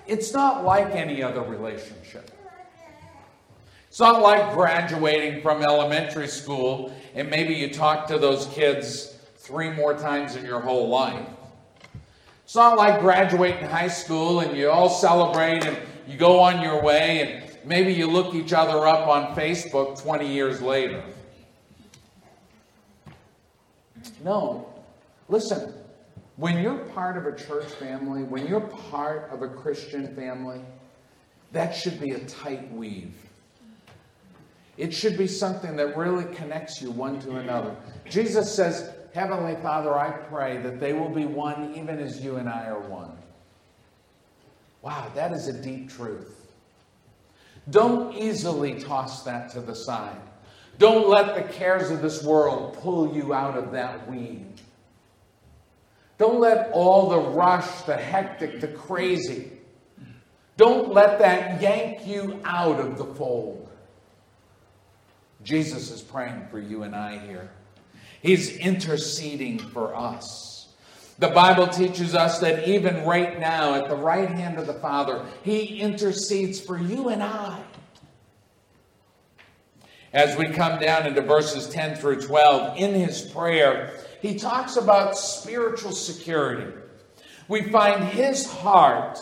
It's 0.05 0.33
not 0.33 0.65
like 0.65 0.93
any 0.93 1.23
other 1.23 1.41
relationship. 1.41 2.29
It's 3.91 3.99
not 3.99 4.21
like 4.21 4.53
graduating 4.53 5.41
from 5.41 5.61
elementary 5.61 6.29
school 6.29 6.95
and 7.13 7.29
maybe 7.29 7.53
you 7.53 7.73
talk 7.73 8.07
to 8.07 8.17
those 8.17 8.45
kids 8.45 9.17
three 9.35 9.69
more 9.69 9.93
times 9.93 10.37
in 10.37 10.45
your 10.45 10.61
whole 10.61 10.87
life. 10.87 11.27
It's 12.45 12.55
not 12.55 12.77
like 12.77 13.01
graduating 13.01 13.65
high 13.65 13.89
school 13.89 14.39
and 14.39 14.55
you 14.55 14.69
all 14.69 14.87
celebrate 14.87 15.65
and 15.65 15.77
you 16.07 16.17
go 16.17 16.39
on 16.39 16.61
your 16.61 16.81
way 16.81 17.19
and 17.19 17.67
maybe 17.67 17.93
you 17.93 18.07
look 18.07 18.33
each 18.33 18.53
other 18.53 18.87
up 18.87 19.09
on 19.09 19.35
Facebook 19.35 20.01
20 20.01 20.25
years 20.25 20.61
later. 20.61 21.03
No. 24.23 24.73
Listen, 25.27 25.73
when 26.37 26.63
you're 26.63 26.77
part 26.77 27.17
of 27.17 27.25
a 27.25 27.37
church 27.37 27.69
family, 27.71 28.23
when 28.23 28.47
you're 28.47 28.61
part 28.61 29.29
of 29.33 29.41
a 29.41 29.49
Christian 29.49 30.15
family, 30.15 30.61
that 31.51 31.75
should 31.75 31.99
be 31.99 32.11
a 32.11 32.19
tight 32.19 32.71
weave. 32.71 33.13
It 34.81 34.95
should 34.95 35.15
be 35.15 35.27
something 35.27 35.75
that 35.75 35.95
really 35.95 36.25
connects 36.33 36.81
you 36.81 36.89
one 36.89 37.19
to 37.19 37.35
another. 37.35 37.75
Jesus 38.09 38.51
says, 38.51 38.91
Heavenly 39.13 39.53
Father, 39.61 39.95
I 39.95 40.09
pray 40.09 40.57
that 40.57 40.79
they 40.79 40.93
will 40.93 41.09
be 41.09 41.25
one 41.25 41.75
even 41.75 41.99
as 41.99 42.19
you 42.19 42.37
and 42.37 42.49
I 42.49 42.65
are 42.65 42.79
one. 42.79 43.11
Wow, 44.81 45.11
that 45.13 45.33
is 45.33 45.47
a 45.47 45.53
deep 45.53 45.91
truth. 45.91 46.51
Don't 47.69 48.15
easily 48.15 48.81
toss 48.81 49.21
that 49.21 49.51
to 49.51 49.61
the 49.61 49.75
side. 49.75 50.19
Don't 50.79 51.07
let 51.07 51.35
the 51.35 51.53
cares 51.53 51.91
of 51.91 52.01
this 52.01 52.23
world 52.23 52.73
pull 52.79 53.15
you 53.15 53.35
out 53.35 53.55
of 53.55 53.71
that 53.73 54.09
weave. 54.09 54.47
Don't 56.17 56.39
let 56.39 56.71
all 56.71 57.07
the 57.07 57.19
rush, 57.19 57.83
the 57.83 57.97
hectic, 57.97 58.59
the 58.59 58.69
crazy, 58.69 59.51
don't 60.57 60.91
let 60.91 61.19
that 61.19 61.61
yank 61.61 62.07
you 62.07 62.41
out 62.45 62.79
of 62.79 62.97
the 62.97 63.05
fold. 63.05 63.60
Jesus 65.43 65.91
is 65.91 66.01
praying 66.01 66.47
for 66.49 66.59
you 66.59 66.83
and 66.83 66.95
I 66.95 67.17
here. 67.19 67.49
He's 68.21 68.57
interceding 68.57 69.59
for 69.59 69.95
us. 69.95 70.69
The 71.19 71.29
Bible 71.29 71.67
teaches 71.67 72.15
us 72.15 72.39
that 72.39 72.67
even 72.67 73.05
right 73.05 73.39
now, 73.39 73.75
at 73.75 73.89
the 73.89 73.95
right 73.95 74.29
hand 74.29 74.57
of 74.57 74.67
the 74.67 74.73
Father, 74.73 75.25
He 75.43 75.79
intercedes 75.79 76.59
for 76.59 76.77
you 76.77 77.09
and 77.09 77.21
I. 77.21 77.61
As 80.13 80.35
we 80.35 80.49
come 80.49 80.79
down 80.79 81.07
into 81.07 81.21
verses 81.21 81.69
10 81.69 81.95
through 81.95 82.21
12, 82.21 82.77
in 82.77 82.93
His 82.93 83.21
prayer, 83.21 83.93
he 84.21 84.35
talks 84.35 84.77
about 84.77 85.17
spiritual 85.17 85.91
security. 85.91 86.71
We 87.47 87.63
find 87.63 88.03
his 88.03 88.49
heart 88.49 89.19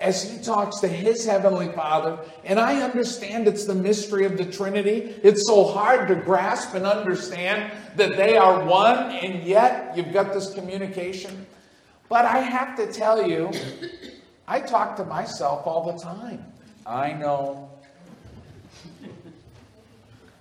as 0.00 0.28
he 0.28 0.42
talks 0.42 0.80
to 0.80 0.88
his 0.88 1.24
heavenly 1.24 1.68
father. 1.72 2.18
And 2.44 2.58
I 2.58 2.82
understand 2.82 3.46
it's 3.46 3.64
the 3.64 3.74
mystery 3.74 4.26
of 4.26 4.36
the 4.36 4.44
Trinity. 4.44 5.14
It's 5.22 5.46
so 5.46 5.64
hard 5.64 6.08
to 6.08 6.16
grasp 6.16 6.74
and 6.74 6.84
understand 6.84 7.72
that 7.96 8.16
they 8.16 8.36
are 8.36 8.64
one, 8.64 9.12
and 9.12 9.42
yet 9.44 9.96
you've 9.96 10.12
got 10.12 10.32
this 10.32 10.52
communication. 10.52 11.46
But 12.08 12.24
I 12.24 12.38
have 12.38 12.76
to 12.76 12.92
tell 12.92 13.26
you, 13.28 13.50
I 14.46 14.60
talk 14.60 14.96
to 14.96 15.04
myself 15.04 15.66
all 15.66 15.92
the 15.92 16.02
time. 16.02 16.44
I 16.84 17.12
know. 17.12 17.70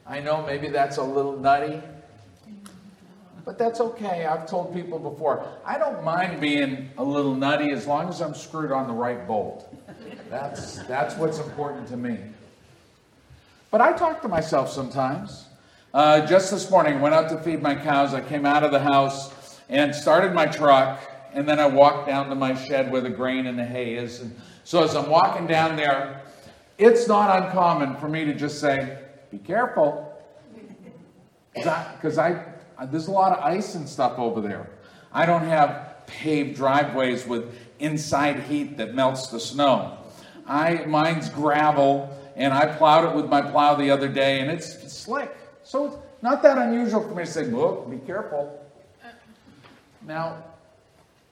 I 0.05 0.19
know 0.19 0.45
maybe 0.45 0.67
that's 0.67 0.97
a 0.97 1.03
little 1.03 1.37
nutty. 1.37 1.81
But 3.45 3.57
that's 3.57 3.81
okay. 3.81 4.25
I've 4.25 4.47
told 4.47 4.73
people 4.73 4.99
before, 4.99 5.45
I 5.65 5.77
don't 5.77 6.03
mind 6.03 6.39
being 6.39 6.89
a 6.97 7.03
little 7.03 7.35
nutty 7.35 7.71
as 7.71 7.85
long 7.85 8.07
as 8.07 8.21
I'm 8.21 8.33
screwed 8.33 8.71
on 8.71 8.87
the 8.87 8.93
right 8.93 9.27
bolt. 9.27 9.73
That's, 10.29 10.77
that's 10.83 11.15
what's 11.15 11.39
important 11.39 11.87
to 11.89 11.97
me. 11.97 12.19
But 13.69 13.81
I 13.81 13.91
talk 13.93 14.21
to 14.21 14.27
myself 14.27 14.71
sometimes. 14.71 15.45
Uh, 15.93 16.25
just 16.25 16.51
this 16.51 16.71
morning, 16.71 17.01
went 17.01 17.13
out 17.13 17.29
to 17.29 17.37
feed 17.39 17.61
my 17.61 17.75
cows. 17.75 18.13
I 18.13 18.21
came 18.21 18.45
out 18.45 18.63
of 18.63 18.71
the 18.71 18.79
house 18.79 19.59
and 19.69 19.93
started 19.93 20.33
my 20.33 20.45
truck, 20.45 20.99
and 21.33 21.47
then 21.47 21.59
I 21.59 21.67
walked 21.67 22.07
down 22.07 22.29
to 22.29 22.35
my 22.35 22.55
shed 22.55 22.91
where 22.91 23.01
the 23.01 23.09
grain 23.09 23.45
and 23.45 23.59
the 23.59 23.65
hay 23.65 23.95
is. 23.95 24.21
And 24.21 24.35
so 24.63 24.83
as 24.83 24.95
I'm 24.95 25.09
walking 25.09 25.47
down 25.47 25.75
there, 25.75 26.21
it's 26.77 27.07
not 27.07 27.43
uncommon 27.43 27.97
for 27.97 28.07
me 28.07 28.25
to 28.25 28.33
just 28.33 28.59
say, 28.59 28.97
"Be 29.29 29.37
careful," 29.37 30.11
because 31.53 32.17
I, 32.17 32.43
there's 32.85 33.07
a 33.07 33.11
lot 33.11 33.37
of 33.37 33.43
ice 33.43 33.75
and 33.75 33.87
stuff 33.87 34.17
over 34.17 34.41
there. 34.41 34.69
I 35.11 35.25
don't 35.25 35.45
have 35.45 36.05
paved 36.07 36.55
driveways 36.55 37.25
with 37.25 37.55
inside 37.79 38.41
heat 38.41 38.77
that 38.77 38.93
melts 38.95 39.27
the 39.27 39.39
snow. 39.39 39.97
I 40.47 40.85
mine's 40.85 41.29
gravel, 41.29 42.09
and 42.35 42.53
I 42.53 42.65
plowed 42.65 43.09
it 43.09 43.15
with 43.15 43.27
my 43.27 43.41
plow 43.41 43.75
the 43.75 43.89
other 43.91 44.07
day, 44.07 44.39
and 44.39 44.51
it's, 44.51 44.91
slick. 44.91 45.35
So 45.63 45.85
it's 45.85 45.95
not 46.21 46.43
that 46.43 46.57
unusual 46.57 47.01
for 47.01 47.15
me 47.15 47.23
to 47.23 47.31
say, 47.31 47.43
"Look, 47.45 47.89
be 47.89 47.97
careful." 47.97 48.59
Now, 50.05 50.43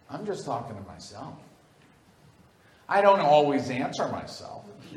I'm 0.09 0.25
just 0.25 0.45
talking 0.45 0.77
to 0.77 0.81
myself. 0.83 1.33
I 2.87 3.01
don't 3.01 3.19
always 3.19 3.69
answer 3.69 4.07
myself. 4.07 4.65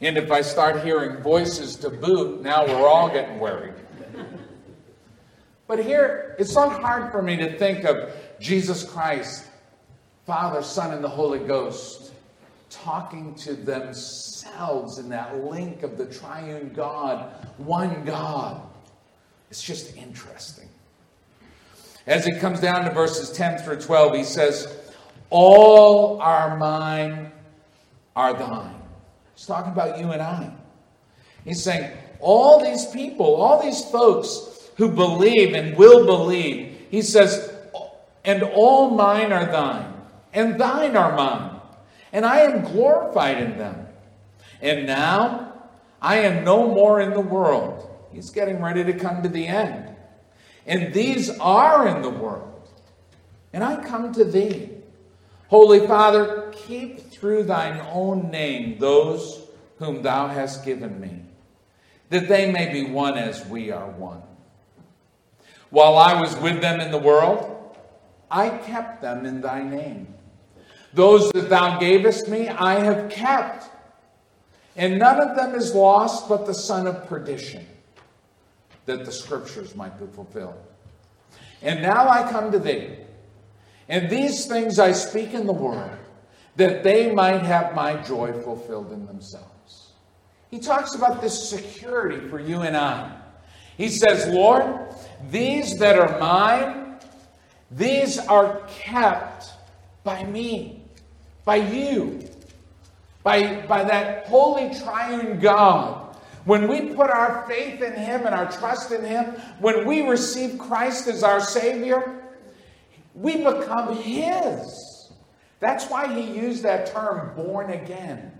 and 0.00 0.18
if 0.18 0.30
I 0.30 0.42
start 0.42 0.82
hearing 0.84 1.22
voices 1.22 1.76
to 1.76 1.90
boot, 1.90 2.42
now 2.42 2.66
we're 2.66 2.86
all 2.86 3.08
getting 3.08 3.38
worried. 3.38 3.74
But 5.66 5.84
here, 5.84 6.36
it's 6.38 6.54
not 6.54 6.80
hard 6.80 7.10
for 7.10 7.22
me 7.22 7.36
to 7.36 7.58
think 7.58 7.84
of 7.84 8.12
Jesus 8.40 8.84
Christ 8.84 9.46
Father, 10.26 10.60
Son, 10.60 10.92
and 10.92 11.04
the 11.04 11.08
Holy 11.08 11.38
Ghost 11.38 12.12
talking 12.68 13.32
to 13.36 13.54
themselves 13.54 14.98
in 14.98 15.08
that 15.10 15.44
link 15.44 15.84
of 15.84 15.96
the 15.96 16.06
triune 16.06 16.72
God, 16.74 17.32
one 17.58 18.04
God. 18.04 18.60
It's 19.50 19.62
just 19.62 19.96
interesting. 19.96 20.68
As 22.08 22.26
it 22.26 22.40
comes 22.40 22.60
down 22.60 22.84
to 22.84 22.90
verses 22.90 23.30
10 23.30 23.58
through 23.58 23.80
12, 23.80 24.16
he 24.16 24.24
says, 24.24 24.92
All 25.30 26.20
are 26.20 26.56
mine 26.56 27.30
are 28.16 28.34
thine. 28.34 28.74
He's 29.36 29.46
talking 29.46 29.72
about 29.72 29.98
you 30.00 30.10
and 30.10 30.22
I. 30.22 30.52
He's 31.44 31.62
saying, 31.62 31.96
All 32.18 32.64
these 32.64 32.86
people, 32.86 33.36
all 33.36 33.62
these 33.62 33.84
folks 33.90 34.45
who 34.76 34.90
believe 34.90 35.54
and 35.54 35.76
will 35.76 36.06
believe, 36.06 36.86
he 36.90 37.02
says, 37.02 37.52
And 38.24 38.42
all 38.42 38.90
mine 38.90 39.32
are 39.32 39.46
thine, 39.46 39.92
and 40.32 40.58
thine 40.60 40.96
are 40.96 41.16
mine, 41.16 41.60
and 42.12 42.24
I 42.24 42.40
am 42.40 42.62
glorified 42.62 43.42
in 43.42 43.58
them. 43.58 43.86
And 44.60 44.86
now 44.86 45.52
I 46.00 46.18
am 46.18 46.44
no 46.44 46.66
more 46.66 47.00
in 47.00 47.10
the 47.10 47.20
world. 47.20 47.90
He's 48.12 48.30
getting 48.30 48.62
ready 48.62 48.84
to 48.84 48.92
come 48.92 49.22
to 49.22 49.28
the 49.28 49.46
end. 49.46 49.94
And 50.66 50.92
these 50.92 51.30
are 51.38 51.86
in 51.86 52.02
the 52.02 52.10
world. 52.10 52.68
And 53.52 53.62
I 53.62 53.82
come 53.84 54.12
to 54.14 54.24
thee. 54.24 54.70
Holy 55.48 55.86
Father, 55.86 56.52
keep 56.52 57.10
through 57.10 57.44
thine 57.44 57.80
own 57.92 58.30
name 58.30 58.78
those 58.78 59.46
whom 59.78 60.02
thou 60.02 60.28
hast 60.28 60.64
given 60.64 61.00
me, 61.00 61.22
that 62.10 62.28
they 62.28 62.50
may 62.50 62.72
be 62.72 62.90
one 62.90 63.16
as 63.16 63.46
we 63.46 63.70
are 63.70 63.88
one. 63.90 64.22
While 65.70 65.96
I 65.96 66.20
was 66.20 66.36
with 66.36 66.60
them 66.60 66.80
in 66.80 66.90
the 66.90 66.98
world, 66.98 67.76
I 68.30 68.50
kept 68.50 69.02
them 69.02 69.26
in 69.26 69.40
thy 69.40 69.62
name. 69.62 70.14
Those 70.94 71.30
that 71.32 71.50
thou 71.50 71.78
gavest 71.78 72.28
me, 72.28 72.48
I 72.48 72.80
have 72.80 73.10
kept. 73.10 73.68
And 74.76 74.98
none 74.98 75.20
of 75.20 75.36
them 75.36 75.54
is 75.54 75.74
lost 75.74 76.28
but 76.28 76.46
the 76.46 76.54
son 76.54 76.86
of 76.86 77.06
perdition, 77.06 77.66
that 78.84 79.04
the 79.04 79.12
scriptures 79.12 79.74
might 79.74 79.98
be 79.98 80.06
fulfilled. 80.06 80.58
And 81.62 81.82
now 81.82 82.08
I 82.08 82.30
come 82.30 82.52
to 82.52 82.58
thee. 82.58 82.96
And 83.88 84.10
these 84.10 84.46
things 84.46 84.78
I 84.78 84.92
speak 84.92 85.32
in 85.32 85.46
the 85.46 85.52
world, 85.52 85.90
that 86.56 86.82
they 86.82 87.12
might 87.12 87.42
have 87.42 87.74
my 87.74 87.96
joy 88.02 88.32
fulfilled 88.42 88.92
in 88.92 89.06
themselves. 89.06 89.92
He 90.50 90.58
talks 90.58 90.94
about 90.94 91.20
this 91.20 91.48
security 91.48 92.28
for 92.28 92.40
you 92.40 92.62
and 92.62 92.76
I. 92.76 93.16
He 93.76 93.88
says, 93.88 94.26
Lord, 94.28 94.85
these 95.30 95.78
that 95.78 95.98
are 95.98 96.18
mine, 96.18 96.98
these 97.70 98.18
are 98.18 98.62
kept 98.68 99.52
by 100.04 100.24
me, 100.24 100.82
by 101.44 101.56
you, 101.56 102.28
by, 103.22 103.66
by 103.66 103.82
that 103.84 104.26
holy 104.26 104.72
triune 104.74 105.40
God. 105.40 106.16
When 106.44 106.68
we 106.68 106.94
put 106.94 107.10
our 107.10 107.44
faith 107.48 107.82
in 107.82 107.94
Him 107.94 108.24
and 108.24 108.34
our 108.34 108.50
trust 108.50 108.92
in 108.92 109.04
Him, 109.04 109.24
when 109.58 109.84
we 109.84 110.02
receive 110.02 110.58
Christ 110.58 111.08
as 111.08 111.24
our 111.24 111.40
Savior, 111.40 112.22
we 113.14 113.38
become 113.38 113.96
His. 113.96 115.10
That's 115.58 115.86
why 115.86 116.14
He 116.14 116.38
used 116.38 116.62
that 116.62 116.86
term, 116.86 117.34
born 117.34 117.70
again. 117.70 118.30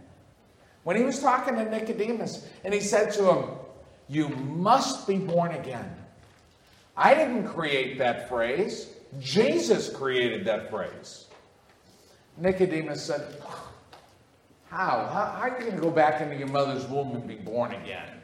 When 0.84 0.96
He 0.96 1.02
was 1.02 1.18
talking 1.18 1.56
to 1.56 1.64
Nicodemus 1.64 2.48
and 2.62 2.72
He 2.72 2.80
said 2.80 3.12
to 3.14 3.28
him, 3.28 3.44
You 4.08 4.28
must 4.28 5.08
be 5.08 5.18
born 5.18 5.50
again. 5.50 5.90
I 6.96 7.14
didn't 7.14 7.48
create 7.48 7.98
that 7.98 8.28
phrase, 8.28 8.88
Jesus 9.20 9.88
created 9.88 10.44
that 10.46 10.70
phrase. 10.70 11.26
Nicodemus 12.38 13.04
said, 13.04 13.36
How? 14.68 15.08
How, 15.12 15.38
are 15.40 15.48
you 15.48 15.60
going 15.60 15.76
to 15.76 15.80
go 15.80 15.90
back 15.90 16.20
into 16.20 16.36
your 16.36 16.48
mother's 16.48 16.86
womb 16.86 17.14
and 17.14 17.26
be 17.26 17.36
born 17.36 17.72
again? 17.72 18.20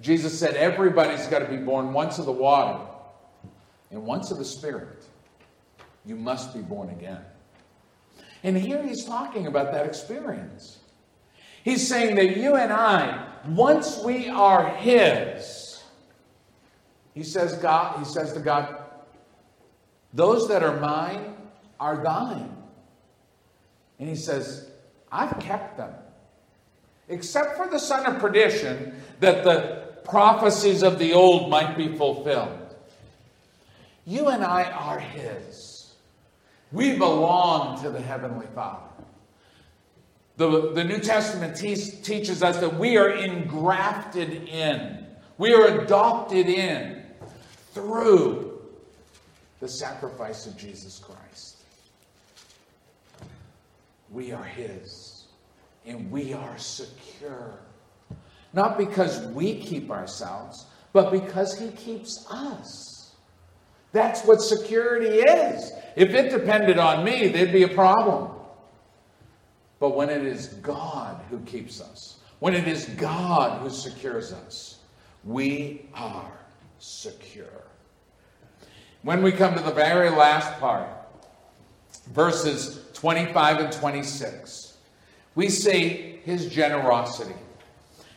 Jesus 0.00 0.38
said, 0.38 0.54
Everybody's 0.54 1.26
got 1.26 1.40
to 1.40 1.48
be 1.48 1.56
born 1.56 1.92
once 1.92 2.18
of 2.18 2.26
the 2.26 2.32
water 2.32 2.80
and 3.90 4.04
once 4.04 4.30
of 4.30 4.38
the 4.38 4.44
Spirit. 4.44 5.04
You 6.04 6.16
must 6.16 6.54
be 6.54 6.60
born 6.60 6.90
again. 6.90 7.22
And 8.42 8.56
here 8.56 8.82
he's 8.82 9.04
talking 9.04 9.46
about 9.46 9.72
that 9.72 9.86
experience. 9.86 10.78
He's 11.62 11.86
saying 11.86 12.16
that 12.16 12.38
you 12.38 12.56
and 12.56 12.72
I, 12.72 13.26
once 13.46 13.98
we 14.02 14.30
are 14.30 14.68
his, 14.76 15.69
he 17.14 17.22
says, 17.22 17.54
God, 17.54 17.98
he 17.98 18.04
says 18.04 18.32
to 18.34 18.40
God, 18.40 18.76
those 20.12 20.48
that 20.48 20.62
are 20.62 20.78
mine 20.80 21.34
are 21.78 22.02
thine. 22.02 22.56
And 23.98 24.08
he 24.08 24.16
says, 24.16 24.70
I've 25.10 25.38
kept 25.38 25.76
them. 25.76 25.92
Except 27.08 27.56
for 27.56 27.68
the 27.68 27.78
son 27.78 28.06
of 28.06 28.20
perdition, 28.20 28.94
that 29.20 29.44
the 29.44 29.88
prophecies 30.04 30.82
of 30.82 30.98
the 30.98 31.12
old 31.12 31.50
might 31.50 31.76
be 31.76 31.96
fulfilled. 31.96 32.56
You 34.06 34.28
and 34.28 34.44
I 34.44 34.64
are 34.64 34.98
his. 34.98 35.92
We 36.72 36.96
belong 36.96 37.82
to 37.82 37.90
the 37.90 38.00
Heavenly 38.00 38.46
Father. 38.54 38.86
The, 40.36 40.72
the 40.72 40.84
New 40.84 41.00
Testament 41.00 41.56
te- 41.56 41.74
teaches 41.76 42.42
us 42.42 42.58
that 42.60 42.78
we 42.78 42.96
are 42.96 43.10
engrafted 43.10 44.48
in, 44.48 45.04
we 45.36 45.52
are 45.52 45.82
adopted 45.82 46.48
in 46.48 46.99
through 47.72 48.60
the 49.60 49.68
sacrifice 49.68 50.46
of 50.46 50.56
Jesus 50.56 50.98
Christ. 50.98 51.56
We 54.10 54.32
are 54.32 54.44
His, 54.44 55.26
and 55.86 56.10
we 56.10 56.32
are 56.32 56.58
secure. 56.58 57.60
Not 58.52 58.76
because 58.76 59.26
we 59.28 59.60
keep 59.60 59.90
ourselves, 59.90 60.66
but 60.92 61.12
because 61.12 61.58
He 61.58 61.70
keeps 61.70 62.26
us. 62.30 63.14
That's 63.92 64.24
what 64.24 64.40
security 64.40 65.18
is. 65.18 65.72
If 65.96 66.10
it 66.10 66.30
depended 66.30 66.78
on 66.78 67.04
me, 67.04 67.28
there'd 67.28 67.52
be 67.52 67.64
a 67.64 67.68
problem. 67.68 68.30
But 69.78 69.96
when 69.96 70.10
it 70.10 70.24
is 70.24 70.48
God 70.48 71.20
who 71.30 71.40
keeps 71.40 71.80
us, 71.80 72.18
when 72.38 72.54
it 72.54 72.68
is 72.68 72.86
God 72.86 73.62
who 73.62 73.70
secures 73.70 74.32
us, 74.32 74.78
we 75.24 75.86
are 75.94 76.39
secure. 76.80 77.64
When 79.02 79.22
we 79.22 79.32
come 79.32 79.54
to 79.54 79.62
the 79.62 79.70
very 79.70 80.10
last 80.10 80.58
part, 80.58 80.88
verses 82.08 82.84
25 82.94 83.58
and 83.58 83.72
26, 83.72 84.76
we 85.34 85.48
see 85.48 86.20
his 86.24 86.46
generosity. 86.46 87.34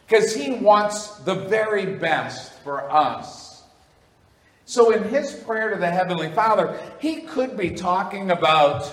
Because 0.07 0.36
he 0.36 0.53
wants 0.53 1.16
the 1.20 1.36
very 1.36 1.86
best 1.86 2.53
for 2.64 2.91
us. 2.91 3.64
So, 4.66 4.91
in 4.91 5.03
his 5.03 5.34
prayer 5.34 5.72
to 5.72 5.80
the 5.80 5.89
Heavenly 5.89 6.30
Father, 6.30 6.80
he 6.99 7.22
could 7.22 7.57
be 7.57 7.72
talking 7.72 8.32
about 8.32 8.86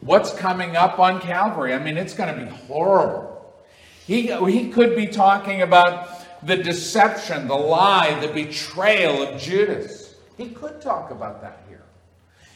what's 0.00 0.32
coming 0.34 0.76
up 0.76 0.98
on 0.98 1.20
Calvary. 1.20 1.74
I 1.74 1.78
mean, 1.78 1.96
it's 1.96 2.14
going 2.14 2.34
to 2.34 2.44
be 2.44 2.50
horrible. 2.50 3.54
He, 4.06 4.32
he 4.50 4.70
could 4.70 4.94
be 4.94 5.06
talking 5.06 5.62
about 5.62 6.15
the 6.46 6.56
deception, 6.56 7.48
the 7.48 7.56
lie, 7.56 8.18
the 8.20 8.28
betrayal 8.28 9.22
of 9.22 9.40
Judas. 9.40 10.14
He 10.36 10.48
could 10.48 10.80
talk 10.80 11.10
about 11.10 11.42
that 11.42 11.64
here. 11.68 11.82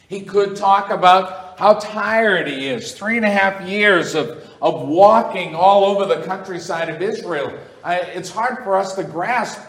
He 0.07 0.21
could 0.21 0.55
talk 0.55 0.89
about 0.89 1.59
how 1.59 1.75
tired 1.75 2.47
he 2.47 2.67
is. 2.67 2.93
Three 2.93 3.17
and 3.17 3.25
a 3.25 3.29
half 3.29 3.67
years 3.67 4.15
of, 4.15 4.45
of 4.61 4.87
walking 4.87 5.55
all 5.55 5.85
over 5.85 6.05
the 6.05 6.21
countryside 6.23 6.89
of 6.89 7.01
Israel. 7.01 7.57
I, 7.83 7.99
it's 7.99 8.29
hard 8.29 8.63
for 8.63 8.75
us 8.75 8.95
to 8.95 9.03
grasp. 9.03 9.59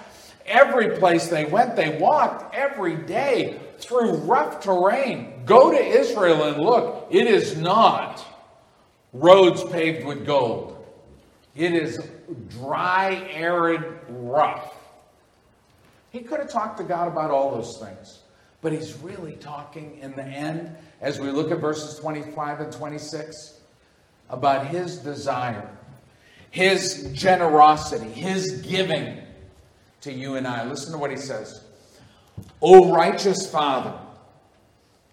Every 0.47 0.99
place 0.99 1.29
they 1.29 1.45
went, 1.45 1.77
they 1.77 1.97
walked 1.99 2.55
every 2.55 2.97
day 2.97 3.61
through 3.79 4.15
rough 4.17 4.63
terrain. 4.63 5.45
Go 5.47 5.71
to 5.71 5.79
Israel 5.79 6.45
and 6.45 6.61
look. 6.61 7.07
It 7.11 7.27
is 7.27 7.57
not 7.57 8.25
roads 9.13 9.63
paved 9.65 10.07
with 10.07 10.27
gold, 10.27 10.82
it 11.55 11.75
is 11.75 11.99
dry, 12.49 13.29
arid, 13.33 13.85
rough. 14.09 14.75
He 16.11 16.21
could 16.21 16.41
have 16.41 16.51
talked 16.51 16.79
to 16.79 16.85
God 16.85 17.09
about 17.09 17.31
all 17.31 17.51
those 17.51 17.79
things. 17.79 18.21
But 18.61 18.73
he's 18.73 18.95
really 18.99 19.33
talking 19.33 19.99
in 19.99 20.13
the 20.13 20.25
end, 20.25 20.75
as 21.01 21.19
we 21.19 21.31
look 21.31 21.51
at 21.51 21.59
verses 21.59 21.99
25 21.99 22.61
and 22.61 22.73
26, 22.73 23.61
about 24.31 24.69
his 24.69 24.99
desire, 24.99 25.69
his 26.51 27.11
generosity, 27.13 28.09
his 28.09 28.63
giving 28.63 29.19
to 30.03 30.13
you 30.13 30.37
and 30.37 30.47
I. 30.47 30.65
Listen 30.65 30.93
to 30.93 30.99
what 30.99 31.11
he 31.11 31.17
says. 31.17 31.65
O 32.61 32.93
righteous 32.95 33.51
Father, 33.51 33.99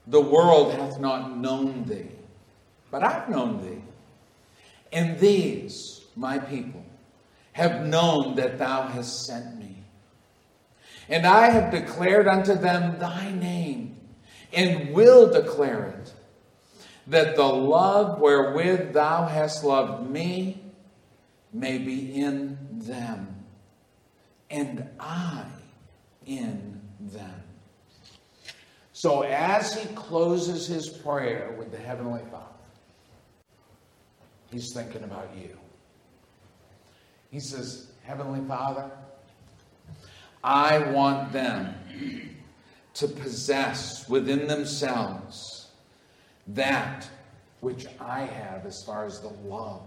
the 0.07 0.21
world 0.21 0.73
hath 0.73 0.99
not 0.99 1.37
known 1.37 1.85
thee, 1.85 2.09
but 2.91 3.03
I've 3.03 3.29
known 3.29 3.63
thee. 3.63 3.81
And 4.91 5.19
these, 5.19 5.98
my 6.19 6.37
people, 6.37 6.83
have 7.53 7.85
known 7.85 8.35
that 8.35 8.59
thou 8.59 8.87
hast 8.87 9.25
sent 9.25 9.57
me. 9.57 9.75
And 11.07 11.25
I 11.25 11.49
have 11.49 11.71
declared 11.71 12.27
unto 12.27 12.53
them 12.53 12.99
thy 12.99 13.31
name, 13.31 13.97
and 14.53 14.93
will 14.93 15.31
declare 15.31 15.85
it, 15.85 16.13
that 17.07 17.35
the 17.35 17.43
love 17.43 18.19
wherewith 18.19 18.93
thou 18.93 19.25
hast 19.25 19.63
loved 19.63 20.09
me 20.09 20.61
may 21.51 21.77
be 21.77 22.15
in 22.15 22.57
them, 22.71 23.43
and 24.49 24.87
I 24.99 25.45
in 26.25 26.81
them. 26.99 27.43
So 28.93 29.21
as 29.21 29.73
he 29.73 29.87
closes 29.95 30.67
his 30.67 30.89
prayer 30.89 31.55
with 31.57 31.71
the 31.71 31.77
Heavenly 31.77 32.21
Father, 32.29 32.45
he's 34.51 34.73
thinking 34.73 35.03
about 35.03 35.29
you. 35.35 35.58
He 37.29 37.39
says, 37.39 37.87
Heavenly 38.03 38.45
Father, 38.47 38.89
I 40.43 40.79
want 40.91 41.31
them 41.31 41.75
to 42.95 43.07
possess 43.07 44.09
within 44.09 44.47
themselves 44.47 45.67
that 46.47 47.07
which 47.59 47.85
I 47.99 48.21
have 48.21 48.65
as 48.65 48.83
far 48.83 49.05
as 49.05 49.19
the 49.19 49.29
love, 49.47 49.81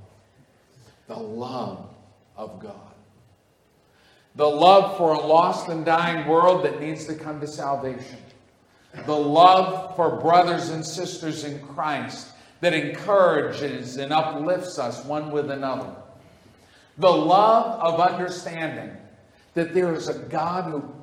the 1.08 1.18
love 1.18 1.88
of 2.36 2.60
God. 2.60 2.76
The 4.34 4.48
love 4.48 4.96
for 4.96 5.12
a 5.12 5.18
lost 5.20 5.68
and 5.68 5.84
dying 5.84 6.26
world 6.26 6.64
that 6.64 6.80
needs 6.80 7.06
to 7.06 7.14
come 7.14 7.40
to 7.40 7.46
salvation. 7.46 8.18
The 9.06 9.16
love 9.16 9.96
for 9.96 10.20
brothers 10.20 10.68
and 10.68 10.84
sisters 10.84 11.44
in 11.44 11.60
Christ 11.66 12.28
that 12.60 12.72
encourages 12.72 13.96
and 13.96 14.12
uplifts 14.12 14.78
us 14.78 15.04
one 15.04 15.30
with 15.30 15.50
another. 15.50 15.94
The 16.98 17.10
love 17.10 17.80
of 17.80 18.00
understanding 18.00 18.96
that 19.54 19.74
there 19.74 19.94
is 19.94 20.08
a 20.08 20.14
God 20.14 20.70
who 20.70 20.94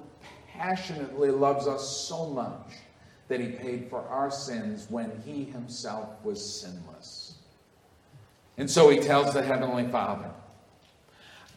passionately 0.48 1.32
loves 1.32 1.68
us 1.68 2.08
so 2.08 2.28
much 2.28 2.74
that 3.28 3.40
he 3.40 3.48
paid 3.48 3.90
for 3.90 4.02
our 4.10 4.30
sins 4.30 4.88
when 4.90 5.12
he 5.26 5.46
himself 5.46 6.10
was 6.24 6.44
sinless. 6.62 7.36
And 8.58 8.70
so 8.70 8.90
he 8.90 9.00
tells 9.00 9.34
the 9.34 9.42
Heavenly 9.42 9.88
Father, 9.88 10.32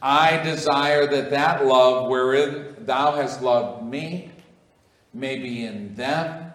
I 0.01 0.37
desire 0.43 1.07
that 1.07 1.29
that 1.31 1.65
love 1.65 2.09
wherein 2.09 2.75
thou 2.85 3.13
hast 3.13 3.41
loved 3.41 3.83
me 3.83 4.31
may 5.13 5.37
be 5.37 5.65
in 5.65 5.95
them 5.95 6.53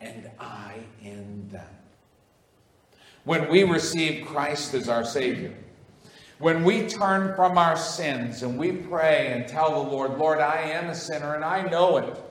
and 0.00 0.30
I 0.38 0.74
in 1.02 1.48
them. 1.50 1.66
When 3.24 3.48
we 3.48 3.64
receive 3.64 4.26
Christ 4.26 4.74
as 4.74 4.88
our 4.88 5.04
Savior, 5.04 5.54
when 6.44 6.62
we 6.62 6.86
turn 6.86 7.34
from 7.34 7.56
our 7.56 7.74
sins 7.74 8.42
and 8.42 8.58
we 8.58 8.70
pray 8.70 9.32
and 9.32 9.48
tell 9.48 9.82
the 9.82 9.90
Lord, 9.90 10.18
Lord, 10.18 10.40
I 10.40 10.58
am 10.58 10.90
a 10.90 10.94
sinner 10.94 11.34
and 11.34 11.42
I 11.42 11.62
know 11.62 11.96
it. 11.96 12.22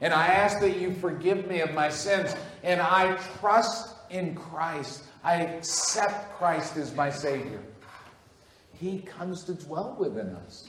And 0.00 0.14
I 0.14 0.26
ask 0.28 0.58
that 0.60 0.78
you 0.78 0.94
forgive 0.94 1.46
me 1.46 1.60
of 1.60 1.74
my 1.74 1.90
sins. 1.90 2.34
And 2.62 2.80
I 2.80 3.18
trust 3.38 3.94
in 4.08 4.34
Christ. 4.34 5.02
I 5.22 5.42
accept 5.42 6.34
Christ 6.38 6.78
as 6.78 6.94
my 6.94 7.10
Savior. 7.10 7.60
He 8.72 9.00
comes 9.00 9.44
to 9.44 9.52
dwell 9.52 9.96
within 10.00 10.28
us. 10.46 10.66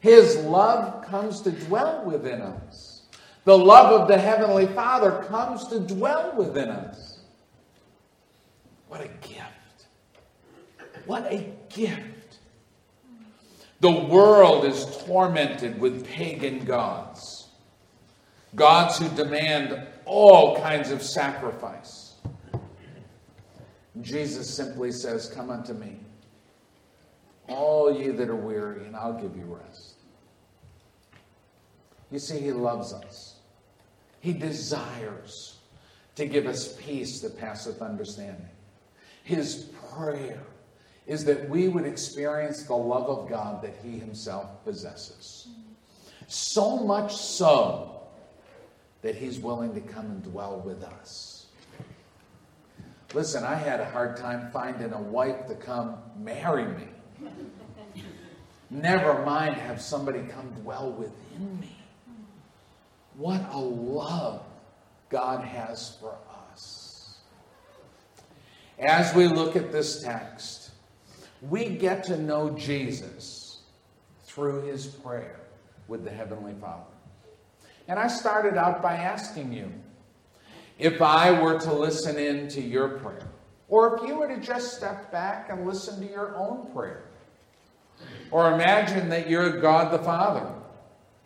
His 0.00 0.38
love 0.38 1.06
comes 1.06 1.40
to 1.42 1.52
dwell 1.52 2.04
within 2.04 2.42
us. 2.42 3.02
The 3.44 3.56
love 3.56 4.00
of 4.00 4.08
the 4.08 4.18
Heavenly 4.18 4.66
Father 4.66 5.24
comes 5.28 5.68
to 5.68 5.78
dwell 5.78 6.34
within 6.36 6.68
us. 6.68 7.20
What 8.88 9.02
a 9.02 9.08
gift. 9.24 9.61
What 11.06 11.30
a 11.32 11.52
gift. 11.68 12.38
The 13.80 13.90
world 13.90 14.64
is 14.64 14.84
tormented 15.04 15.80
with 15.80 16.06
pagan 16.06 16.64
gods, 16.64 17.48
gods 18.54 18.98
who 18.98 19.08
demand 19.16 19.88
all 20.04 20.56
kinds 20.60 20.92
of 20.92 21.02
sacrifice. 21.02 22.14
Jesus 24.00 24.48
simply 24.48 24.92
says, 24.92 25.28
Come 25.28 25.50
unto 25.50 25.72
me, 25.74 25.96
all 27.48 27.92
ye 27.92 28.10
that 28.10 28.28
are 28.28 28.36
weary, 28.36 28.86
and 28.86 28.94
I'll 28.94 29.20
give 29.20 29.36
you 29.36 29.44
rest. 29.44 29.94
You 32.12 32.20
see, 32.20 32.38
He 32.38 32.52
loves 32.52 32.92
us, 32.92 33.36
He 34.20 34.32
desires 34.32 35.56
to 36.14 36.26
give 36.26 36.46
us 36.46 36.76
peace 36.76 37.20
that 37.20 37.36
passeth 37.38 37.82
understanding. 37.82 38.48
His 39.24 39.70
prayer 39.92 40.42
is 41.06 41.24
that 41.24 41.48
we 41.48 41.68
would 41.68 41.84
experience 41.84 42.62
the 42.62 42.74
love 42.74 43.08
of 43.08 43.28
God 43.28 43.62
that 43.62 43.74
He 43.82 43.98
Himself 43.98 44.64
possesses. 44.64 45.48
So 46.28 46.78
much 46.78 47.14
so 47.14 48.02
that 49.02 49.16
He's 49.16 49.40
willing 49.40 49.74
to 49.74 49.80
come 49.80 50.06
and 50.06 50.22
dwell 50.22 50.60
with 50.60 50.82
us. 50.84 51.46
Listen, 53.14 53.44
I 53.44 53.56
had 53.56 53.80
a 53.80 53.84
hard 53.84 54.16
time 54.16 54.50
finding 54.52 54.92
a 54.92 55.00
wife 55.00 55.46
to 55.48 55.54
come 55.54 55.96
marry 56.18 56.64
me. 56.64 56.88
Never 58.70 59.22
mind 59.22 59.54
have 59.56 59.82
somebody 59.82 60.20
come 60.20 60.48
dwell 60.62 60.92
within 60.92 61.60
me. 61.60 61.76
What 63.18 63.42
a 63.52 63.58
love 63.58 64.42
God 65.10 65.44
has 65.44 65.94
for 66.00 66.16
us. 66.50 67.18
As 68.78 69.14
we 69.14 69.28
look 69.28 69.56
at 69.56 69.70
this 69.70 70.00
text, 70.02 70.61
we 71.48 71.68
get 71.70 72.04
to 72.04 72.16
know 72.16 72.50
Jesus 72.50 73.60
through 74.24 74.62
his 74.62 74.86
prayer 74.86 75.40
with 75.88 76.04
the 76.04 76.10
Heavenly 76.10 76.54
Father. 76.60 76.84
And 77.88 77.98
I 77.98 78.06
started 78.06 78.56
out 78.56 78.80
by 78.80 78.94
asking 78.94 79.52
you 79.52 79.70
if 80.78 81.02
I 81.02 81.42
were 81.42 81.58
to 81.60 81.72
listen 81.72 82.16
in 82.16 82.48
to 82.48 82.60
your 82.60 82.88
prayer, 82.88 83.28
or 83.68 83.96
if 83.96 84.08
you 84.08 84.16
were 84.16 84.28
to 84.28 84.40
just 84.40 84.76
step 84.76 85.10
back 85.12 85.48
and 85.50 85.66
listen 85.66 86.00
to 86.06 86.10
your 86.10 86.36
own 86.36 86.72
prayer, 86.72 87.04
or 88.30 88.52
imagine 88.52 89.08
that 89.10 89.28
you're 89.28 89.60
God 89.60 89.92
the 89.92 90.02
Father 90.02 90.48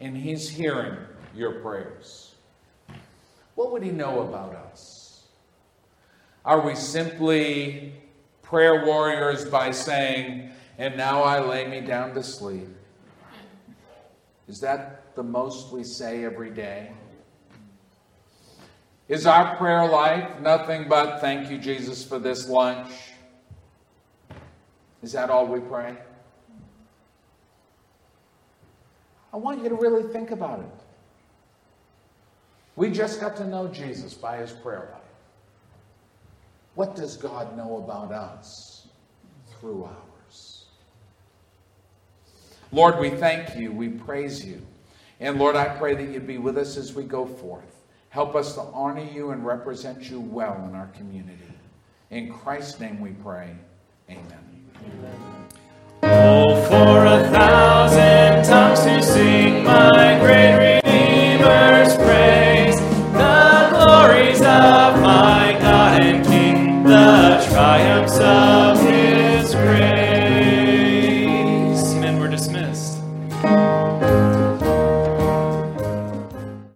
and 0.00 0.16
he's 0.16 0.48
hearing 0.48 0.96
your 1.34 1.60
prayers. 1.60 2.34
What 3.54 3.72
would 3.72 3.82
he 3.82 3.90
know 3.90 4.20
about 4.20 4.54
us? 4.54 5.24
Are 6.44 6.60
we 6.60 6.74
simply 6.74 7.94
prayer 8.46 8.86
warriors 8.86 9.44
by 9.44 9.72
saying, 9.72 10.50
And 10.78 10.96
now 10.96 11.22
I 11.22 11.40
lay 11.40 11.66
me 11.66 11.80
down 11.80 12.14
to 12.14 12.22
sleep. 12.22 12.68
Is 14.48 14.60
that 14.60 15.14
the 15.16 15.22
most 15.22 15.72
we 15.72 15.82
say 15.82 16.24
every 16.24 16.50
day? 16.50 16.92
Is 19.08 19.26
our 19.26 19.56
prayer 19.56 19.86
life 19.88 20.40
nothing 20.40 20.88
but 20.88 21.20
thank 21.20 21.50
you, 21.50 21.58
Jesus, 21.58 22.04
for 22.04 22.18
this 22.18 22.48
lunch? 22.48 22.92
Is 25.02 25.12
that 25.12 25.30
all 25.30 25.46
we 25.46 25.60
pray? 25.60 25.96
I 29.32 29.36
want 29.36 29.62
you 29.62 29.68
to 29.68 29.74
really 29.74 30.12
think 30.12 30.30
about 30.30 30.60
it. 30.60 30.84
We 32.74 32.90
just 32.90 33.20
got 33.20 33.36
to 33.36 33.46
know 33.46 33.68
Jesus 33.68 34.14
by 34.14 34.38
his 34.38 34.52
prayer 34.52 34.88
life. 34.92 34.95
What 36.76 36.94
does 36.94 37.16
God 37.16 37.56
know 37.56 37.78
about 37.78 38.12
us 38.12 38.88
through 39.48 39.84
ours? 39.84 40.66
Lord, 42.70 42.98
we 42.98 43.08
thank 43.08 43.56
you. 43.56 43.72
We 43.72 43.88
praise 43.88 44.44
you. 44.44 44.60
And 45.18 45.38
Lord, 45.38 45.56
I 45.56 45.70
pray 45.70 45.94
that 45.94 46.10
you 46.10 46.20
be 46.20 46.36
with 46.36 46.58
us 46.58 46.76
as 46.76 46.92
we 46.92 47.04
go 47.04 47.24
forth. 47.24 47.82
Help 48.10 48.34
us 48.34 48.54
to 48.54 48.60
honor 48.60 49.02
you 49.02 49.30
and 49.30 49.44
represent 49.44 50.10
you 50.10 50.20
well 50.20 50.66
in 50.68 50.74
our 50.74 50.88
community. 50.88 51.50
In 52.10 52.30
Christ's 52.30 52.78
name 52.78 53.00
we 53.00 53.12
pray. 53.12 53.56
Amen. 54.10 54.68
Oh, 56.02 56.62
for 56.68 57.06
a 57.06 57.30
thousand. 57.30 58.05